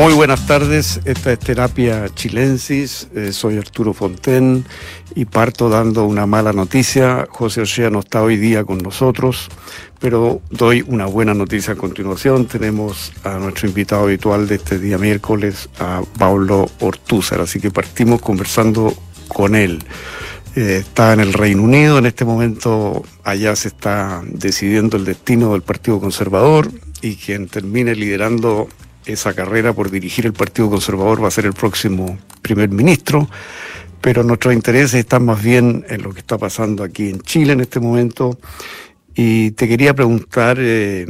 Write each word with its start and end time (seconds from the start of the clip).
Muy 0.00 0.12
buenas 0.12 0.46
tardes, 0.46 1.00
esta 1.06 1.32
es 1.32 1.40
Terapia 1.40 2.08
Chilensis, 2.14 3.08
eh, 3.16 3.32
soy 3.32 3.58
Arturo 3.58 3.92
Fonten 3.92 4.64
y 5.16 5.24
parto 5.24 5.68
dando 5.68 6.04
una 6.04 6.24
mala 6.24 6.52
noticia. 6.52 7.26
José 7.28 7.62
Ochea 7.62 7.90
no 7.90 7.98
está 7.98 8.22
hoy 8.22 8.36
día 8.36 8.62
con 8.62 8.78
nosotros, 8.78 9.48
pero 9.98 10.40
doy 10.50 10.84
una 10.86 11.06
buena 11.06 11.34
noticia 11.34 11.72
a 11.72 11.76
continuación. 11.76 12.46
Tenemos 12.46 13.12
a 13.24 13.40
nuestro 13.40 13.66
invitado 13.66 14.04
habitual 14.04 14.46
de 14.46 14.54
este 14.54 14.78
día 14.78 14.98
miércoles, 14.98 15.68
a 15.80 16.02
Pablo 16.16 16.70
Ortúzar, 16.78 17.40
así 17.40 17.58
que 17.58 17.72
partimos 17.72 18.20
conversando 18.20 18.94
con 19.26 19.56
él. 19.56 19.82
Eh, 20.54 20.76
está 20.78 21.12
en 21.12 21.18
el 21.18 21.32
Reino 21.32 21.64
Unido, 21.64 21.98
en 21.98 22.06
este 22.06 22.24
momento 22.24 23.02
allá 23.24 23.56
se 23.56 23.66
está 23.66 24.22
decidiendo 24.24 24.96
el 24.96 25.04
destino 25.04 25.54
del 25.54 25.62
Partido 25.62 25.98
Conservador 25.98 26.70
y 27.02 27.16
quien 27.16 27.48
termine 27.48 27.96
liderando 27.96 28.68
esa 29.08 29.34
carrera 29.34 29.72
por 29.72 29.90
dirigir 29.90 30.26
el 30.26 30.32
Partido 30.32 30.70
Conservador 30.70 31.22
va 31.22 31.28
a 31.28 31.32
ser 31.32 31.46
el 31.46 31.54
próximo 31.54 32.18
primer 32.42 32.68
ministro, 32.68 33.28
pero 34.00 34.22
nuestros 34.22 34.54
intereses 34.54 34.94
están 34.94 35.24
más 35.24 35.42
bien 35.42 35.84
en 35.88 36.02
lo 36.02 36.12
que 36.12 36.20
está 36.20 36.38
pasando 36.38 36.84
aquí 36.84 37.08
en 37.08 37.20
Chile 37.22 37.54
en 37.54 37.60
este 37.60 37.80
momento. 37.80 38.38
Y 39.14 39.52
te 39.52 39.66
quería 39.66 39.94
preguntar, 39.94 40.58
eh, 40.60 41.06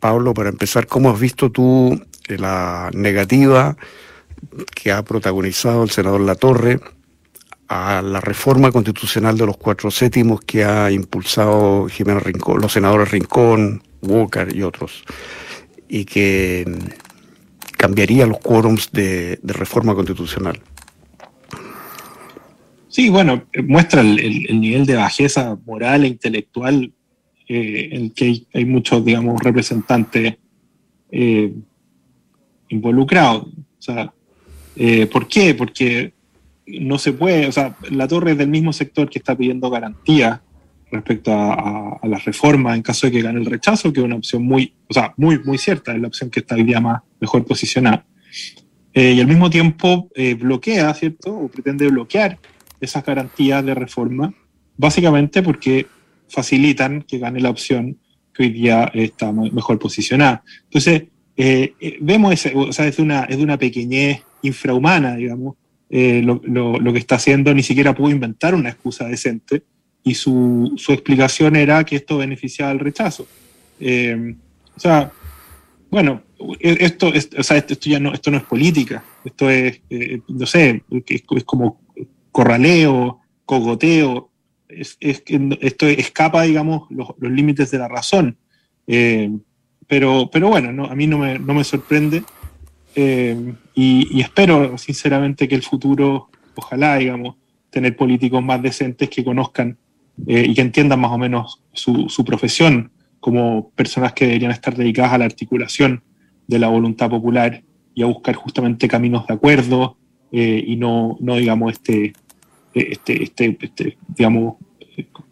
Pablo, 0.00 0.34
para 0.34 0.50
empezar, 0.50 0.86
¿cómo 0.86 1.10
has 1.10 1.18
visto 1.18 1.50
tú 1.50 1.98
la 2.26 2.90
negativa 2.92 3.76
que 4.74 4.92
ha 4.92 5.02
protagonizado 5.02 5.84
el 5.84 5.90
senador 5.90 6.20
Latorre 6.20 6.80
a 7.68 8.02
la 8.02 8.20
reforma 8.20 8.72
constitucional 8.72 9.36
de 9.36 9.46
los 9.46 9.56
cuatro 9.56 9.90
séptimos 9.90 10.40
que 10.40 10.64
ha 10.64 10.90
impulsado 10.90 11.86
Jimena 11.88 12.20
Rincón, 12.20 12.60
los 12.60 12.72
senadores 12.72 13.10
Rincón, 13.10 13.82
Walker 14.02 14.54
y 14.54 14.62
otros, 14.62 15.04
y 15.88 16.04
que 16.04 16.64
cambiaría 17.78 18.26
los 18.26 18.38
quórums 18.38 18.90
de, 18.92 19.38
reforma 19.44 19.94
constitucional. 19.94 20.60
Sí, 22.88 23.08
bueno, 23.08 23.44
muestra 23.64 24.00
el, 24.02 24.60
nivel 24.60 24.84
de 24.84 24.96
bajeza 24.96 25.56
moral 25.64 26.04
e 26.04 26.08
intelectual 26.08 26.92
eh, 27.48 27.88
en 27.92 28.10
que 28.10 28.46
hay, 28.52 28.64
muchos, 28.64 29.04
digamos, 29.04 29.40
representantes 29.40 30.34
eh, 31.12 31.52
involucrados. 32.68 33.44
O 33.44 33.82
sea, 33.82 34.12
eh, 34.74 35.06
¿por 35.06 35.28
qué? 35.28 35.54
Porque 35.54 36.12
no 36.66 36.98
se 36.98 37.12
puede, 37.12 37.46
o 37.46 37.52
sea, 37.52 37.76
la 37.90 38.08
torre 38.08 38.32
es 38.32 38.38
del 38.38 38.48
mismo 38.48 38.72
sector 38.72 39.08
que 39.08 39.18
está 39.18 39.36
pidiendo 39.36 39.70
garantía 39.70 40.42
respecto 40.90 41.32
a, 41.32 42.00
la 42.02 42.18
reforma 42.18 42.74
en 42.74 42.82
caso 42.82 43.06
de 43.06 43.12
que 43.12 43.22
gane 43.22 43.40
el 43.40 43.46
rechazo, 43.46 43.92
que 43.92 44.00
es 44.00 44.04
una 44.04 44.16
opción 44.16 44.42
muy, 44.42 44.72
o 44.88 44.94
sea, 44.94 45.12
muy, 45.16 45.38
muy 45.40 45.58
cierta, 45.58 45.94
es 45.94 46.00
la 46.00 46.08
opción 46.08 46.30
que 46.30 46.40
está 46.40 46.54
hoy 46.54 46.64
día 46.64 46.80
más 46.80 47.02
mejor 47.20 47.44
posicionada. 47.44 48.06
Eh, 48.94 49.12
y 49.12 49.20
al 49.20 49.26
mismo 49.26 49.50
tiempo 49.50 50.08
eh, 50.14 50.34
bloquea, 50.34 50.92
¿cierto? 50.94 51.34
O 51.34 51.48
pretende 51.48 51.88
bloquear 51.88 52.38
esas 52.80 53.04
garantías 53.04 53.64
de 53.64 53.74
reforma, 53.74 54.32
básicamente 54.76 55.42
porque 55.42 55.86
facilitan 56.28 57.02
que 57.02 57.18
gane 57.18 57.40
la 57.40 57.50
opción 57.50 57.98
que 58.32 58.44
hoy 58.44 58.50
día 58.50 58.90
está 58.94 59.32
mejor 59.32 59.78
posicionada. 59.78 60.42
Entonces, 60.64 61.04
eh, 61.36 61.74
vemos, 62.00 62.32
ese, 62.32 62.52
o 62.54 62.72
sea, 62.72 62.86
es 62.86 62.96
de, 62.96 63.02
una, 63.02 63.24
es 63.24 63.36
de 63.36 63.42
una 63.42 63.58
pequeñez 63.58 64.22
infrahumana, 64.42 65.16
digamos, 65.16 65.56
lo, 65.90 66.40
lo, 66.44 66.78
lo, 66.78 66.92
que 66.92 66.98
está 66.98 67.14
haciendo, 67.14 67.54
ni 67.54 67.62
siquiera 67.62 67.94
pudo 67.94 68.10
inventar 68.10 68.54
una 68.54 68.68
excusa 68.68 69.06
decente 69.06 69.62
y 70.08 70.14
su, 70.14 70.72
su, 70.76 70.92
explicación 70.92 71.54
era 71.54 71.84
que 71.84 71.96
esto 71.96 72.16
beneficiaba 72.16 72.70
al 72.70 72.78
rechazo. 72.78 73.26
Eh, 73.78 74.34
o 74.74 74.80
sea, 74.80 75.12
bueno, 75.90 76.22
e, 76.60 76.78
esto, 76.80 77.12
o 77.36 77.42
sea, 77.42 77.58
esto, 77.58 77.74
ya 77.82 78.00
no, 78.00 78.14
esto 78.14 78.30
no 78.30 78.38
es 78.38 78.44
política, 78.44 79.04
esto 79.22 79.50
es, 79.50 79.82
eh, 79.90 80.20
no 80.28 80.46
sé, 80.46 80.82
es, 81.06 81.22
como 81.44 81.80
corraleo, 82.32 83.20
cogoteo, 83.44 84.30
es, 84.68 84.96
esto 85.00 85.86
escapa, 85.86 86.42
digamos, 86.44 86.88
los, 86.90 87.14
límites 87.20 87.70
de 87.70 87.78
la 87.78 87.88
razón. 87.88 88.38
Eh, 88.86 89.30
pero, 89.86 90.30
pero 90.32 90.48
bueno, 90.48 90.72
no, 90.72 90.86
a 90.86 90.94
mí 90.94 91.06
no 91.06 91.18
me, 91.18 91.38
no 91.38 91.52
me 91.52 91.64
sorprende 91.64 92.22
y, 92.94 94.08
y 94.10 94.20
espero 94.22 94.76
sinceramente 94.78 95.46
que 95.46 95.54
el 95.54 95.62
futuro, 95.62 96.30
ojalá, 96.54 96.96
digamos, 96.96 97.36
tener 97.70 97.94
políticos 97.94 98.42
más 98.42 98.60
decentes 98.62 99.08
que 99.08 99.24
conozcan 99.24 99.78
eh, 100.26 100.46
y 100.48 100.54
que 100.54 100.60
entiendan 100.60 101.00
más 101.00 101.12
o 101.12 101.18
menos 101.18 101.62
su, 101.72 102.08
su, 102.08 102.24
profesión 102.24 102.90
como 103.20 103.70
personas 103.70 104.12
que 104.12 104.26
deberían 104.26 104.50
estar 104.50 104.74
dedicadas 104.74 105.12
a 105.12 105.18
la 105.18 105.24
articulación 105.24 106.02
de 106.46 106.58
la 106.58 106.68
voluntad 106.68 107.10
popular 107.10 107.62
y 107.94 108.02
a 108.02 108.06
buscar 108.06 108.34
justamente 108.34 108.88
caminos 108.88 109.26
de 109.26 109.34
acuerdo 109.34 109.96
eh, 110.32 110.62
y 110.66 110.76
no, 110.76 111.16
no, 111.20 111.36
digamos, 111.36 111.72
este, 111.72 112.12
este, 112.74 113.22
este, 113.22 113.58
este 113.60 113.98
digamos, 114.08 114.56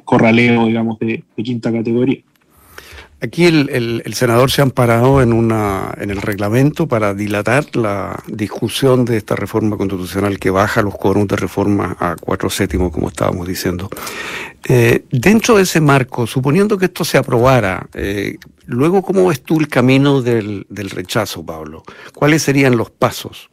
corraleo, 0.05 0.67
digamos, 0.67 0.99
de 0.99 1.25
quinta 1.37 1.73
categoría. 1.73 2.26
Aquí 3.19 3.47
el, 3.47 4.03
senador 4.15 4.51
se 4.51 4.61
ha 4.61 4.65
amparado 4.65 5.23
en, 5.23 5.33
una, 5.33 5.95
en 5.99 6.11
el 6.11 6.21
reglamento 6.21 6.87
para 6.87 7.15
dilatar 7.15 7.75
la 7.75 8.23
discusión 8.27 9.07
de 9.07 9.17
esta 9.17 9.35
reforma 9.35 9.79
constitucional 9.79 10.39
que 10.39 10.51
baja 10.51 10.83
los 10.83 10.95
quórums 10.95 11.29
de 11.29 11.37
reforma 11.37 11.97
a 11.99 12.17
cuatro 12.21 12.51
séptimos, 12.51 12.93
como 12.93 13.09
estábamos 13.09 13.49
diciendo. 13.49 13.89
Eh, 14.69 15.05
dentro 15.11 15.57
de 15.57 15.63
ese 15.63 15.81
marco, 15.81 16.27
suponiendo 16.27 16.77
que 16.77 16.87
esto 16.87 17.07
se 17.07 17.17
aprobara, 17.17 17.89
eh, 17.95 18.37
luego, 18.67 19.01
¿cómo 19.01 19.29
ves 19.29 19.41
tú 19.41 19.61
el 19.61 19.69
camino 19.69 20.21
del, 20.21 20.67
rechazo, 20.69 21.45
Pablo? 21.45 21.85
¿Cuáles 22.15 22.43
serían 22.43 22.77
los 22.77 22.91
pasos? 22.91 23.49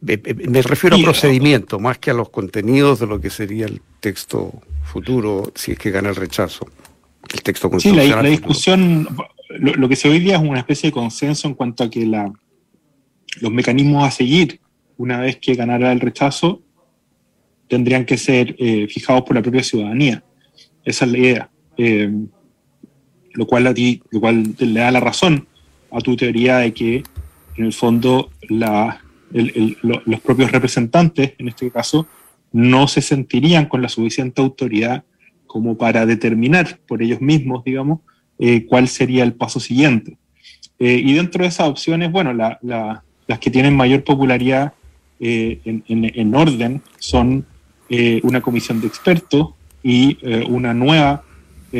me 0.00 0.62
refiero 0.62 0.96
a 0.96 1.00
procedimiento, 1.00 1.80
más 1.80 1.98
que 1.98 2.10
a 2.10 2.14
los 2.14 2.28
contenidos 2.28 3.00
de 3.00 3.06
lo 3.06 3.20
que 3.20 3.28
sería 3.28 3.66
el 3.66 3.82
texto 3.98 4.52
futuro, 4.84 5.50
si 5.54 5.72
es 5.72 5.78
que 5.78 5.90
gana 5.90 6.10
el 6.10 6.16
rechazo 6.16 6.66
el 7.32 7.42
texto 7.42 7.70
Sí, 7.78 7.92
la, 7.92 8.22
discusión, 8.22 9.08
lo, 9.58 9.88
que 9.88 9.96
se 9.96 10.08
hoy 10.08 10.18
día 10.18 10.36
es 10.36 10.42
una 10.42 10.60
especie 10.60 10.88
de 10.88 10.92
consenso 10.92 11.48
en 11.48 11.54
cuanto 11.54 11.84
a 11.84 11.90
que 11.90 12.06
la, 12.06 12.32
los 13.40 13.52
mecanismos 13.52 14.04
a 14.04 14.10
seguir 14.10 14.60
una 14.96 15.20
vez 15.20 15.36
que 15.36 15.54
ganara 15.54 15.92
el 15.92 16.00
rechazo 16.00 16.62
tendrían 17.68 18.04
que 18.04 18.16
ser 18.16 18.54
eh, 18.58 18.86
fijados 18.88 19.22
por 19.22 19.34
la 19.34 19.42
propia 19.42 19.62
ciudadanía. 19.62 20.22
Esa 20.84 21.04
es 21.04 21.10
la 21.10 21.18
idea. 21.18 21.50
Eh, 21.76 22.10
lo, 23.32 23.46
cual 23.46 23.66
a 23.66 23.74
ti, 23.74 24.02
lo 24.10 24.20
cual 24.20 24.54
le 24.58 24.80
da 24.80 24.90
la 24.90 25.00
razón 25.00 25.46
a 25.90 26.00
tu 26.00 26.16
teoría 26.16 26.58
de 26.58 26.72
que, 26.72 27.02
en 27.56 27.64
el 27.64 27.72
fondo, 27.72 28.30
la, 28.48 29.02
los 29.30 30.20
propios 30.20 30.52
representantes, 30.52 31.34
en 31.38 31.48
este 31.48 31.70
caso, 31.70 32.06
no 32.52 32.88
se 32.88 33.02
sentirían 33.02 33.66
con 33.66 33.82
la 33.82 33.88
suficiente 33.88 34.40
autoridad 34.40 35.04
como 35.56 35.78
para 35.78 36.04
determinar 36.04 36.78
por 36.86 37.02
ellos 37.02 37.22
mismos, 37.22 37.64
digamos, 37.64 38.00
eh, 38.38 38.66
cuál 38.66 38.88
sería 38.88 39.24
el 39.24 39.32
paso 39.32 39.58
siguiente. 39.58 40.18
Eh, 40.78 41.00
y 41.02 41.14
dentro 41.14 41.42
de 41.42 41.48
esas 41.48 41.66
opciones, 41.66 42.12
bueno, 42.12 42.34
las 42.34 43.38
que 43.40 43.50
tienen 43.50 43.74
mayor 43.74 44.04
popularidad 44.04 44.74
eh, 45.18 45.58
en, 45.64 46.34
orden 46.34 46.82
son 46.98 47.46
una 48.22 48.42
comisión 48.42 48.82
de 48.82 48.86
expertos 48.86 49.54
y 49.82 50.18
una 50.46 50.74
nueva 50.74 51.22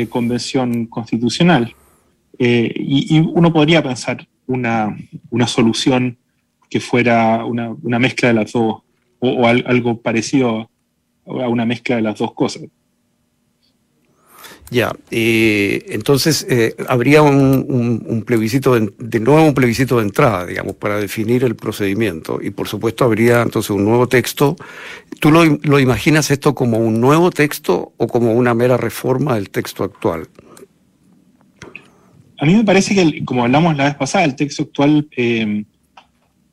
convención 0.09 0.87
constitucional. 0.87 1.75
Y, 2.39 3.19
uno 3.19 3.53
podría 3.53 3.83
pensar 3.83 4.27
una, 4.47 4.97
solución 5.45 6.17
que 6.67 6.79
fuera 6.79 7.45
una, 7.45 7.99
mezcla 7.99 8.29
de 8.29 8.33
las 8.33 8.51
dos, 8.51 8.81
o, 9.19 9.45
algo 9.45 10.01
parecido 10.01 10.67
a 11.27 11.47
una 11.47 11.67
mezcla 11.67 11.97
de 11.97 12.01
las 12.01 12.17
dos 12.17 12.33
cosas. 12.33 12.63
Ya, 14.69 14.93
eh, 15.11 15.85
entonces 15.89 16.45
eh, 16.49 16.75
habría 16.89 17.21
un, 17.21 18.23
plebiscito, 18.25 18.77
de, 18.77 19.19
nuevo 19.21 19.45
un 19.45 19.53
plebiscito 19.53 19.97
de 19.97 20.03
entrada, 20.03 20.45
digamos, 20.45 20.75
para 20.75 20.99
definir 20.99 21.45
el 21.45 21.55
procedimiento. 21.55 22.39
Y 22.41 22.49
por 22.49 22.67
supuesto 22.67 23.05
habría 23.05 23.41
entonces 23.41 23.69
un 23.69 23.85
nuevo 23.85 24.07
texto. 24.07 24.57
¿Tú 25.21 25.31
lo, 25.31 25.79
imaginas 25.79 26.31
esto 26.31 26.53
como 26.53 26.79
un 26.79 26.99
nuevo 26.99 27.31
texto 27.31 27.93
o 27.95 28.07
como 28.07 28.33
una 28.33 28.53
mera 28.53 28.75
reforma 28.75 29.35
del 29.35 29.49
texto 29.49 29.85
actual? 29.85 30.27
A 32.39 32.45
mí 32.45 32.53
me 32.53 32.65
parece 32.65 32.93
que, 32.93 33.23
como 33.23 33.43
hablamos 33.43 33.77
la 33.77 33.85
vez 33.85 33.95
pasada, 33.95 34.25
el 34.25 34.35
texto 34.35 34.63
actual 34.63 35.07
eh, 35.15 35.63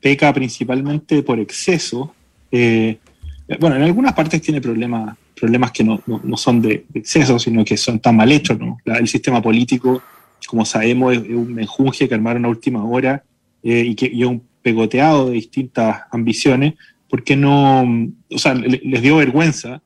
peca 0.01 0.33
principalmente 0.33 1.25
por 1.25 1.41
exceso. 1.41 2.15
bueno, 2.53 3.75
en 3.75 3.83
algunas 3.83 4.13
partes 4.13 4.41
tiene 4.41 4.61
problemas 4.61 5.17
problemas 5.35 5.73
que 5.73 5.85
no, 5.85 6.03
no, 6.07 6.37
son 6.37 6.61
de, 6.63 6.87
exceso, 6.95 7.39
sino 7.39 7.65
que 7.65 7.77
son 7.77 7.99
tan 7.99 8.17
mal 8.17 8.31
hechos. 8.31 8.59
¿no? 8.59 8.79
el 8.85 9.09
sistema 9.09 9.43
político, 9.43 10.03
como 10.47 10.65
sabemos, 10.65 11.15
es, 11.15 11.21
un 11.29 11.53
menjunje 11.53 12.09
que 12.09 12.15
armaron 12.15 12.45
a 12.45 12.49
última 12.49 12.85
hora 12.85 13.25
eh, 13.63 13.85
y 13.87 13.95
que 13.95 14.07
es 14.07 14.27
un 14.27 14.43
pegoteado 14.63 15.29
de 15.29 15.35
distintas 15.35 16.03
ambiciones, 16.11 16.75
porque 17.09 17.37
no, 17.37 17.83
o 18.31 18.39
sea, 18.39 18.55
les 18.55 19.03
dio 19.03 19.17
vergüenza, 19.17 19.83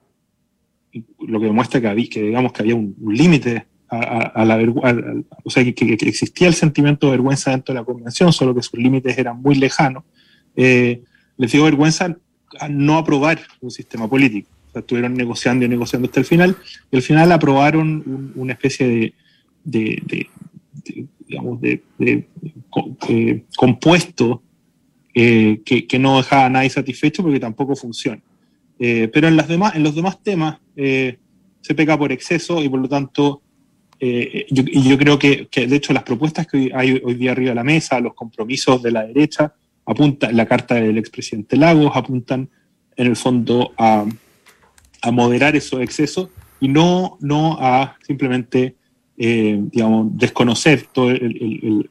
lo 1.20 1.40
que 1.40 1.46
demuestra 1.46 1.80
que, 1.80 1.88
había, 1.88 2.08
que 2.08 2.22
digamos 2.22 2.52
que 2.52 2.62
había 2.62 2.74
un, 2.74 2.94
límite 3.08 3.66
a, 3.90 4.44
la 4.44 4.58
o 5.44 5.50
sea, 5.50 5.64
que, 5.64 5.96
existía 6.00 6.46
el 6.46 6.54
sentimiento 6.54 7.06
de 7.06 7.12
vergüenza 7.12 7.50
dentro 7.50 7.74
de 7.74 7.80
la 7.80 7.84
convención, 7.84 8.32
solo 8.32 8.54
que 8.54 8.62
sus 8.62 8.78
límites 8.78 9.16
eran 9.16 9.40
muy 9.40 9.54
lejanos, 9.54 10.04
eh, 10.56 11.02
les 11.36 11.52
dio 11.52 11.64
vergüenza 11.64 12.16
a 12.60 12.68
no 12.68 12.98
aprobar 12.98 13.40
un 13.60 13.70
sistema 13.70 14.08
político. 14.08 14.48
Estuvieron 14.80 15.14
negociando 15.14 15.64
y 15.64 15.68
negociando 15.68 16.06
hasta 16.06 16.20
el 16.20 16.26
final, 16.26 16.56
y 16.90 16.96
al 16.96 17.02
final 17.02 17.32
aprobaron 17.32 18.32
una 18.34 18.52
especie 18.52 19.14
de, 19.64 20.26
digamos, 21.26 21.60
de, 21.60 21.82
eh, 22.00 23.44
compuesto 23.56 24.42
eh, 25.14 25.60
que, 25.64 25.98
no 25.98 26.18
dejaba 26.18 26.46
a 26.46 26.50
nadie 26.50 26.70
satisfecho 26.70 27.22
porque 27.22 27.40
tampoco 27.40 27.76
funciona. 27.76 28.22
pero 28.78 29.28
en, 29.28 29.36
las 29.36 29.48
demás, 29.48 29.74
en 29.74 29.82
los 29.82 29.94
demás 29.94 30.22
temas 30.22 30.58
se 30.74 31.74
peca 31.74 31.98
por 31.98 32.12
exceso 32.12 32.62
y 32.62 32.68
por 32.68 32.80
lo 32.80 32.88
tanto 32.88 33.42
eh, 34.00 34.46
yo, 34.50 34.96
creo 34.96 35.18
que, 35.18 35.48
de 35.52 35.76
hecho 35.76 35.92
las 35.92 36.04
propuestas 36.04 36.46
que 36.46 36.70
hay 36.72 37.00
hoy 37.02 37.14
día 37.14 37.32
arriba 37.32 37.50
de 37.50 37.56
la 37.56 37.64
mesa, 37.64 37.98
los 38.00 38.14
compromisos 38.14 38.82
de 38.82 38.92
la 38.92 39.04
derecha, 39.04 39.52
apuntan, 39.86 40.36
la 40.36 40.46
carta 40.46 40.76
del 40.76 40.98
expresidente 40.98 41.56
Lagos, 41.56 41.92
apuntan 41.94 42.48
en 42.96 43.06
el 43.06 43.16
fondo 43.16 43.72
a, 43.76 44.04
moderar 45.12 45.56
esos 45.56 45.80
excesos 45.80 46.28
y 46.60 46.68
no, 46.68 47.18
no 47.20 47.56
a 47.60 47.96
simplemente, 48.06 48.74
eh, 49.16 49.60
digamos, 49.72 50.16
desconocer 50.16 50.86
todo 50.92 51.10
el, 51.10 51.90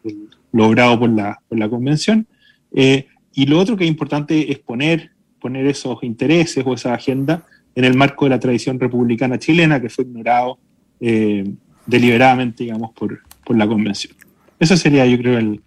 logrado 0.52 1.00
por 1.00 1.10
la, 1.10 1.40
por 1.48 1.58
la 1.58 1.70
convención. 1.70 2.28
Eh, 2.74 3.08
y 3.34 3.46
lo 3.46 3.60
otro 3.60 3.78
que 3.78 3.84
es 3.84 3.90
importante 3.90 4.52
es 4.52 4.60
poner, 4.60 5.12
poner 5.40 5.68
esos 5.68 6.04
intereses 6.04 6.64
o 6.66 6.74
esa 6.74 6.94
agenda 6.94 7.46
en 7.76 7.86
el 7.86 7.96
marco 7.96 8.26
de 8.26 8.30
la 8.30 8.40
tradición 8.40 8.80
republicana 8.80 9.38
chilena 9.38 9.82
que 9.82 9.90
fue 9.90 10.06
ignorado 10.06 10.58
deliberadamente, 11.86 12.64
digamos, 12.64 12.92
por, 12.94 13.22
por 13.46 13.56
la 13.56 13.68
convención. 13.68 14.14
Eso 14.60 14.76
sería, 14.76 15.06
yo 15.06 15.18
creo, 15.18 15.38
el, 15.38 15.62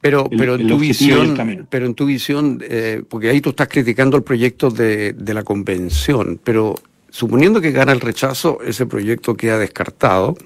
pero, 0.00 0.28
pero, 0.30 0.54
en 0.54 0.68
tu 0.68 0.78
visión, 0.78 1.66
pero 1.68 1.86
en 1.86 1.94
tu 1.94 2.06
visión, 2.06 2.62
porque 3.08 3.30
ahí 3.30 3.40
tú 3.40 3.50
estás 3.50 3.68
criticando 3.68 4.16
el 4.16 4.22
proyecto 4.22 4.70
de, 4.70 5.12
de, 5.14 5.34
la 5.34 5.42
convención, 5.42 6.38
pero 6.42 6.74
suponiendo 7.10 7.60
que 7.60 7.72
gana 7.72 7.92
el 7.92 8.00
rechazo, 8.00 8.58
ese 8.64 8.86
proyecto 8.86 9.36
queda 9.36 9.58
descartado, 9.58 10.36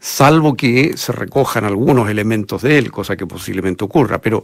salvo 0.00 0.56
que 0.56 0.96
se 0.96 1.12
recojan 1.12 1.64
algunos 1.64 2.08
elementos 2.08 2.62
de 2.62 2.78
él, 2.78 2.90
cosa 2.90 3.16
que 3.16 3.26
posiblemente 3.26 3.84
ocurra. 3.84 4.20
Pero, 4.20 4.42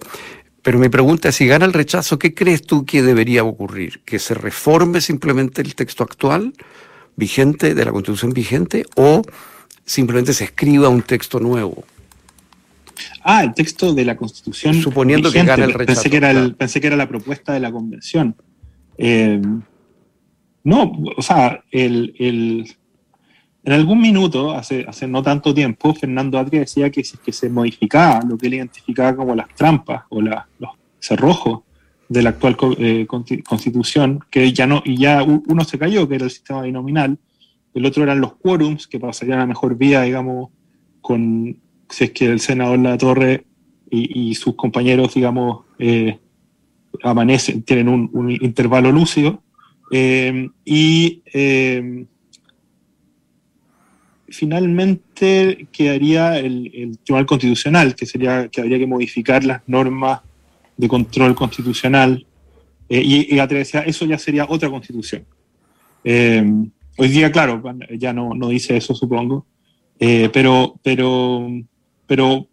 pero 0.61 0.79
mi 0.79 0.89
pregunta 0.89 1.29
es, 1.31 1.37
si 1.37 1.47
gana 1.47 1.65
el 1.65 1.73
rechazo, 1.73 2.19
¿qué 2.19 2.35
crees 2.35 2.63
tú 2.63 2.85
que 2.85 3.03
debería 3.03 3.45
ocurrir? 3.45 4.03
¿Que 4.05 4.19
se 4.19 4.35
reforme 4.35 5.01
simplemente 5.01 5.63
el 5.63 5.75
texto 5.75 6.05
actual, 6.05 6.53
vigente, 7.17 7.75
de 7.75 7.85
la 7.85 7.93
constitución 7.93 8.33
vigente, 8.33 8.85
o 8.97 9.23
simplemente 9.85 10.33
se 10.33 10.45
escriba 10.45 10.89
un 10.89 11.03
texto 11.03 11.41
nuevo. 11.41 11.85
Ah, 13.23 13.45
el 13.45 13.55
texto 13.55 13.95
de 13.95 14.05
la 14.05 14.17
Constitución. 14.17 14.75
Suponiendo 14.75 15.31
que 15.31 15.43
gane 15.43 15.65
el 15.65 15.73
rechazo. 15.73 16.03
Pensé 16.03 16.11
que, 16.11 16.17
era 16.17 16.51
pensé 16.57 16.81
que 16.81 16.87
era 16.87 16.97
la 16.97 17.09
propuesta 17.09 17.53
de 17.53 17.61
la 17.61 17.71
Convención. 17.71 18.37
Eh, 18.99 19.41
no, 20.65 20.93
o 21.17 21.23
sea, 21.23 21.65
el, 21.71 22.15
en 23.65 23.73
algún 23.73 24.01
minuto, 24.01 24.53
hace, 24.53 24.85
hace 24.89 25.07
no 25.07 25.23
tanto 25.23 25.55
tiempo, 25.55 25.95
Fernando 25.95 26.39
Atria 26.39 26.61
decía 26.61 26.91
que 26.91 27.03
si 27.03 27.17
que 27.19 27.33
se 27.33 27.49
modificaba 27.49 28.21
lo 28.29 28.37
que 28.37 28.47
él 28.47 28.55
identificaba 28.55 29.17
como 29.17 29.35
las 29.35 29.49
trampas 29.55 30.05
o 30.09 30.21
los 30.21 30.37
cerrojos 30.99 31.61
de 32.09 32.23
la 32.23 32.31
actual 32.31 32.57
eh, 32.79 33.07
constitución, 33.07 34.21
que 34.31 34.53
ya 34.53 34.67
no, 34.67 34.83
y 34.85 34.99
ya 34.99 35.23
uno 35.23 35.65
se 35.65 35.79
cayó, 35.79 36.09
que 36.09 36.17
era 36.17 36.25
el 36.25 36.31
sistema 36.31 36.63
binominal, 36.63 37.19
el 37.75 37.87
otro 37.87 38.03
eran 38.03 38.21
los 38.21 38.35
quórums, 38.35 38.87
que 38.87 39.01
pasarían 39.01 39.41
a 39.41 39.47
mejor 39.47 39.77
vía, 39.77 40.03
digamos, 40.03 40.51
con 41.01 41.57
si 41.93 42.05
es 42.05 42.11
que 42.13 42.25
el 42.25 42.41
senador 42.41 42.79
La 42.79 42.97
Torre 42.97 43.45
y, 43.91 44.35
sus 44.35 44.55
compañeros, 44.55 45.13
digamos, 45.13 45.67
eh, 45.79 46.19
amanecen, 47.03 47.63
tienen 47.63 47.89
un, 47.89 48.31
intervalo 48.31 48.91
lúcido. 48.91 49.43
Eh, 49.91 50.49
y 50.65 51.23
eh, 51.35 52.07
finalmente 54.29 55.69
quedaría 55.71 56.39
el, 56.39 56.99
Tribunal 57.05 57.27
Constitucional, 57.27 57.95
que 57.95 58.07
sería 58.07 58.49
que 58.49 58.63
habría 58.63 58.79
que 58.79 58.87
modificar 58.87 59.45
las 59.45 59.61
normas 59.67 60.23
de 60.79 60.89
control 60.89 61.35
constitucional. 61.35 62.27
y, 62.89 63.37
y 63.37 63.39
eso 63.39 64.07
ya 64.07 64.19
sería 64.19 64.47
otra 64.49 64.71
constitución. 64.71 65.27
Hoy 66.03 67.09
día, 67.09 67.31
claro, 67.31 67.63
ya 67.99 68.15
no, 68.15 68.33
no 68.33 68.49
dice 68.49 68.79
eso, 68.79 68.95
supongo. 68.95 69.47
Pero, 69.99 70.81
pero, 70.83 71.47
pero, 72.13 72.47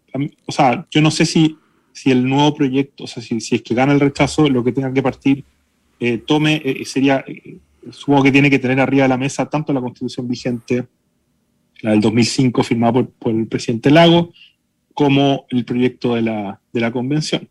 o 0.46 0.52
sea, 0.52 0.86
yo 0.90 1.02
no 1.02 1.10
sé 1.10 1.26
si, 1.26 1.58
si 1.92 2.10
el 2.10 2.26
nuevo 2.26 2.54
proyecto, 2.54 3.04
o 3.04 3.06
sea, 3.06 3.22
si, 3.22 3.42
si 3.42 3.56
es 3.56 3.60
que 3.60 3.74
gana 3.74 3.92
el 3.92 4.00
rechazo, 4.00 4.48
lo 4.48 4.64
que 4.64 4.72
tenga 4.72 4.90
que 4.90 5.02
partir, 5.02 5.44
eh, 5.98 6.16
tome, 6.16 6.62
eh, 6.64 6.82
sería, 6.86 7.22
supongo 7.90 8.22
que 8.22 8.32
tiene 8.32 8.48
que 8.48 8.58
tener 8.58 8.80
arriba 8.80 9.02
de 9.02 9.10
la 9.10 9.18
mesa 9.18 9.50
tanto 9.50 9.74
la 9.74 9.82
constitución 9.82 10.26
vigente, 10.26 10.86
la 11.82 11.90
del 11.90 12.00
2005 12.00 12.62
firmada 12.62 12.94
por, 12.94 13.10
por 13.10 13.34
el 13.34 13.46
presidente 13.48 13.90
Lago, 13.90 14.32
como 14.94 15.44
el 15.50 15.66
proyecto 15.66 16.14
de 16.14 16.22
la, 16.22 16.58
de 16.72 16.80
la 16.80 16.90
convención. 16.90 17.46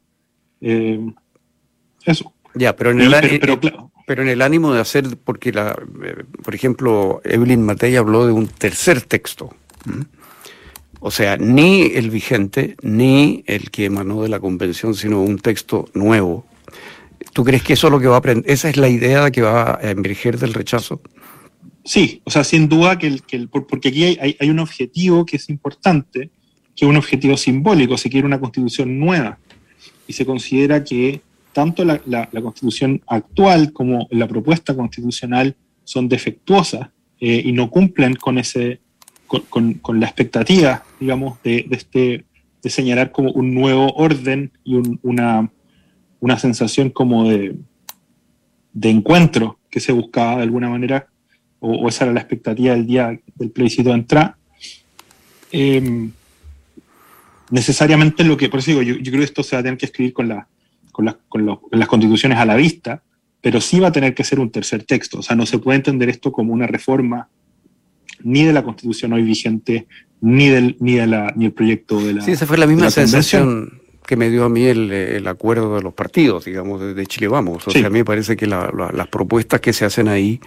eso. 0.59 2.33
Ya, 2.55 2.75
pero 2.75 2.89
en 2.89 3.01
el, 3.01 3.39
pero, 3.39 3.59
claro, 3.59 3.91
pero 4.07 4.23
en 4.23 4.29
el 4.29 4.41
ánimo 4.41 4.73
de 4.73 4.81
hacer, 4.81 5.15
porque, 5.23 5.51
la, 5.51 5.77
eh, 6.03 6.23
por 6.43 6.55
ejemplo, 6.55 7.21
Evelyn 7.23 7.61
Matei 7.61 7.95
habló 7.97 8.25
de 8.25 8.31
un 8.31 8.47
tercer 8.47 9.03
texto. 9.03 9.53
O 10.99 11.11
sea, 11.11 11.37
ni 11.37 11.83
el 11.83 12.09
vigente, 12.09 12.75
ni 12.81 13.43
el 13.47 13.71
que 13.71 13.85
emanó 13.85 14.21
de 14.21 14.29
la 14.29 14.39
convención, 14.39 14.93
sino 14.95 15.21
un 15.21 15.39
texto 15.39 15.89
nuevo. 15.93 16.45
¿Tú 17.33 17.43
crees 17.43 17.63
que 17.63 17.73
eso 17.73 17.87
es 17.87 17.91
lo 17.91 17.99
que 17.99 18.07
va 18.07 18.15
a 18.15 18.19
aprender? 18.19 18.51
¿Esa 18.51 18.69
es 18.69 18.77
la 18.77 18.89
idea 18.89 19.31
que 19.31 19.41
va 19.41 19.79
a 19.81 19.91
emerger 19.91 20.37
del 20.37 20.53
rechazo? 20.53 21.01
Sí, 21.85 22.21
o 22.25 22.31
sea, 22.31 22.43
sin 22.43 22.67
duda 22.67 22.97
que, 22.97 23.07
el, 23.07 23.23
que 23.23 23.37
el, 23.37 23.49
porque 23.49 23.89
aquí 23.89 24.03
hay, 24.03 24.35
hay, 24.39 24.49
un 24.49 24.59
objetivo 24.59 25.25
que 25.25 25.37
es 25.37 25.49
importante, 25.49 26.29
que 26.75 26.85
es 26.85 26.89
un 26.89 26.97
objetivo 26.97 27.37
simbólico, 27.37 27.97
se 27.97 28.09
quiere 28.09 28.27
una 28.27 28.39
constitución 28.39 28.99
nueva 28.99 29.39
y 30.05 30.13
se 30.13 30.25
considera 30.25 30.83
que 30.83 31.21
tanto 31.53 31.83
la, 31.85 31.99
constitución 32.41 33.01
actual 33.07 33.73
como 33.73 34.07
la 34.11 34.27
propuesta 34.27 34.75
constitucional 34.75 35.55
son 35.83 36.07
defectuosas 36.09 36.89
eh, 37.19 37.41
y 37.43 37.51
no 37.53 37.69
cumplen 37.69 38.15
con, 38.15 38.37
ese, 38.37 38.81
con, 39.29 39.99
la 39.99 40.05
expectativa, 40.05 40.83
digamos, 40.99 41.41
de, 41.43 41.67
este, 41.71 42.25
de 42.61 42.69
señalar 42.69 43.11
como 43.11 43.31
un 43.31 43.53
nuevo 43.53 43.91
orden 43.93 44.51
y 44.63 44.75
una, 45.03 45.51
una 46.19 46.39
sensación 46.39 46.89
como 46.89 47.29
de, 47.29 47.55
de 48.73 48.89
encuentro 48.89 49.59
que 49.69 49.79
se 49.79 49.91
buscaba 49.91 50.37
de 50.37 50.43
alguna 50.43 50.69
manera, 50.69 51.07
o, 51.59 51.87
esa 51.87 52.05
era 52.05 52.13
la 52.13 52.21
expectativa 52.21 52.73
del 52.73 52.87
día 52.87 53.19
del 53.35 53.51
plebiscito 53.51 53.89
de 53.89 53.95
entrada. 53.95 54.37
Em, 55.51 56.11
necesariamente 57.51 58.23
lo 58.23 58.37
que, 58.37 58.49
por 58.49 58.59
eso 58.59 58.71
digo, 58.71 58.81
yo, 58.81 58.95
creo 58.95 59.19
que 59.19 59.23
esto 59.23 59.43
se 59.43 59.55
va 59.55 59.61
a 59.61 59.63
tener 59.63 59.77
que 59.77 59.85
escribir 59.85 60.13
con 60.13 60.27
la, 60.27 60.47
con, 60.91 61.59
las 61.71 61.87
constituciones 61.87 62.37
a 62.37 62.45
la 62.45 62.55
vista, 62.55 63.03
pero 63.41 63.61
sí 63.61 63.79
va 63.79 63.87
a 63.87 63.91
tener 63.91 64.13
que 64.13 64.23
ser 64.23 64.39
un 64.39 64.51
tercer 64.51 64.83
texto. 64.83 65.19
O 65.19 65.23
sea, 65.23 65.35
no 65.35 65.45
se 65.45 65.59
puede 65.59 65.77
entender 65.77 66.09
esto 66.09 66.31
como 66.31 66.53
una 66.53 66.67
reforma 66.67 67.29
ni 68.23 68.43
de 68.43 68.53
la 68.53 68.63
constitución 68.63 69.13
hoy 69.13 69.23
vigente, 69.23 69.87
ni 70.21 70.49
del, 70.49 70.75
ni 70.79 70.95
de 70.95 71.07
la, 71.07 71.33
ni 71.35 71.45
el 71.45 71.51
proyecto 71.51 71.99
de 72.01 72.13
la. 72.13 72.21
Sí, 72.21 72.31
esa 72.31 72.45
fue 72.45 72.57
la 72.57 72.67
misma 72.67 72.91
sensación 72.91 73.79
que 74.09 74.15
me 74.15 74.31
dio 74.31 74.43
a 74.43 74.49
mí 74.49 74.65
el, 74.65 75.27
acuerdo 75.27 75.75
de 75.75 75.83
los 75.83 75.93
partidos, 75.93 76.45
digamos, 76.45 76.81
de, 76.81 77.05
Chile 77.05 77.27
Vamos. 77.27 77.67
O 77.67 77.69
sea, 77.69 77.85
a 77.85 77.89
mí 77.91 77.99
me 77.99 78.05
parece 78.05 78.35
que 78.35 78.47
las 78.47 79.07
propuestas 79.09 79.61
que 79.61 79.71
se 79.71 79.85
hacen 79.85 80.07
ahí, 80.07 80.41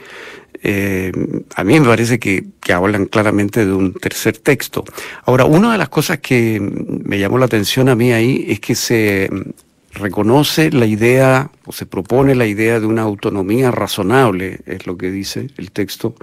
eh, 0.64 1.12
a 1.54 1.62
mí 1.62 1.78
me 1.78 1.86
parece 1.86 2.18
que, 2.18 2.44
que, 2.60 2.72
hablan 2.72 3.06
claramente 3.06 3.64
de 3.64 3.72
un 3.72 3.94
tercer 3.94 4.38
texto. 4.38 4.84
Ahora, 5.26 5.44
una 5.44 5.70
de 5.70 5.78
las 5.78 5.90
cosas 5.90 6.18
que 6.18 6.58
me 6.60 7.20
llamó 7.20 7.38
la 7.38 7.44
atención 7.44 7.88
a 7.88 7.94
mí 7.94 8.10
ahí 8.12 8.46
es 8.48 8.58
que 8.58 8.74
se 8.74 9.30
reconoce 9.92 10.72
la 10.72 10.86
idea 10.86 11.52
o 11.64 11.70
se 11.72 11.86
propone 11.86 12.34
la 12.34 12.46
idea 12.46 12.80
de 12.80 12.86
una 12.86 13.02
autonomía 13.02 13.70
razonable, 13.70 14.58
es 14.66 14.88
lo 14.88 14.96
que 14.96 15.12
dice 15.12 15.50
el 15.56 15.70
texto, 15.70 16.16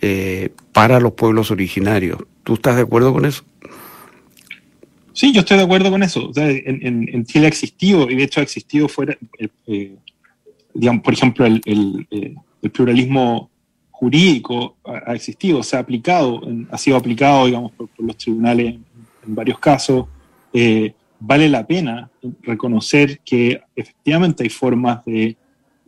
eh, 0.00 0.50
para 0.72 1.00
los 1.00 1.12
pueblos 1.12 1.50
originarios. 1.50 2.18
¿Tú 2.42 2.54
estás 2.54 2.76
de 2.76 2.82
acuerdo 2.82 3.12
con 3.12 3.24
eso? 3.24 3.44
Sí, 5.12 5.32
yo 5.32 5.40
estoy 5.40 5.56
de 5.56 5.64
acuerdo 5.64 5.90
con 5.90 6.02
eso. 6.02 6.30
en, 6.36 7.24
Chile 7.24 7.46
ha 7.46 7.48
existido, 7.48 8.10
y 8.10 8.14
de 8.14 8.24
hecho 8.24 8.40
ha 8.40 8.42
existido 8.42 8.88
fuera, 8.88 9.16
eh, 9.38 9.48
eh, 9.66 9.96
digamos, 10.74 11.02
por 11.02 11.14
ejemplo, 11.14 11.46
el, 11.46 12.36
pluralismo 12.72 13.50
jurídico 13.90 14.76
ha, 14.84 15.14
existido, 15.14 15.62
se 15.62 15.76
ha 15.76 15.80
aplicado, 15.80 16.42
ha 16.70 16.76
sido 16.76 16.96
aplicado, 16.96 17.46
digamos, 17.46 17.72
por, 17.72 17.88
los 17.98 18.16
tribunales 18.16 18.74
en, 18.74 18.84
varios 19.34 19.58
casos 19.58 20.06
vale 21.18 21.48
la 21.48 21.66
pena 21.66 22.10
reconocer 22.42 23.20
que 23.20 23.60
efectivamente 23.74 24.42
hay 24.42 24.50
formas 24.50 25.04
de 25.04 25.36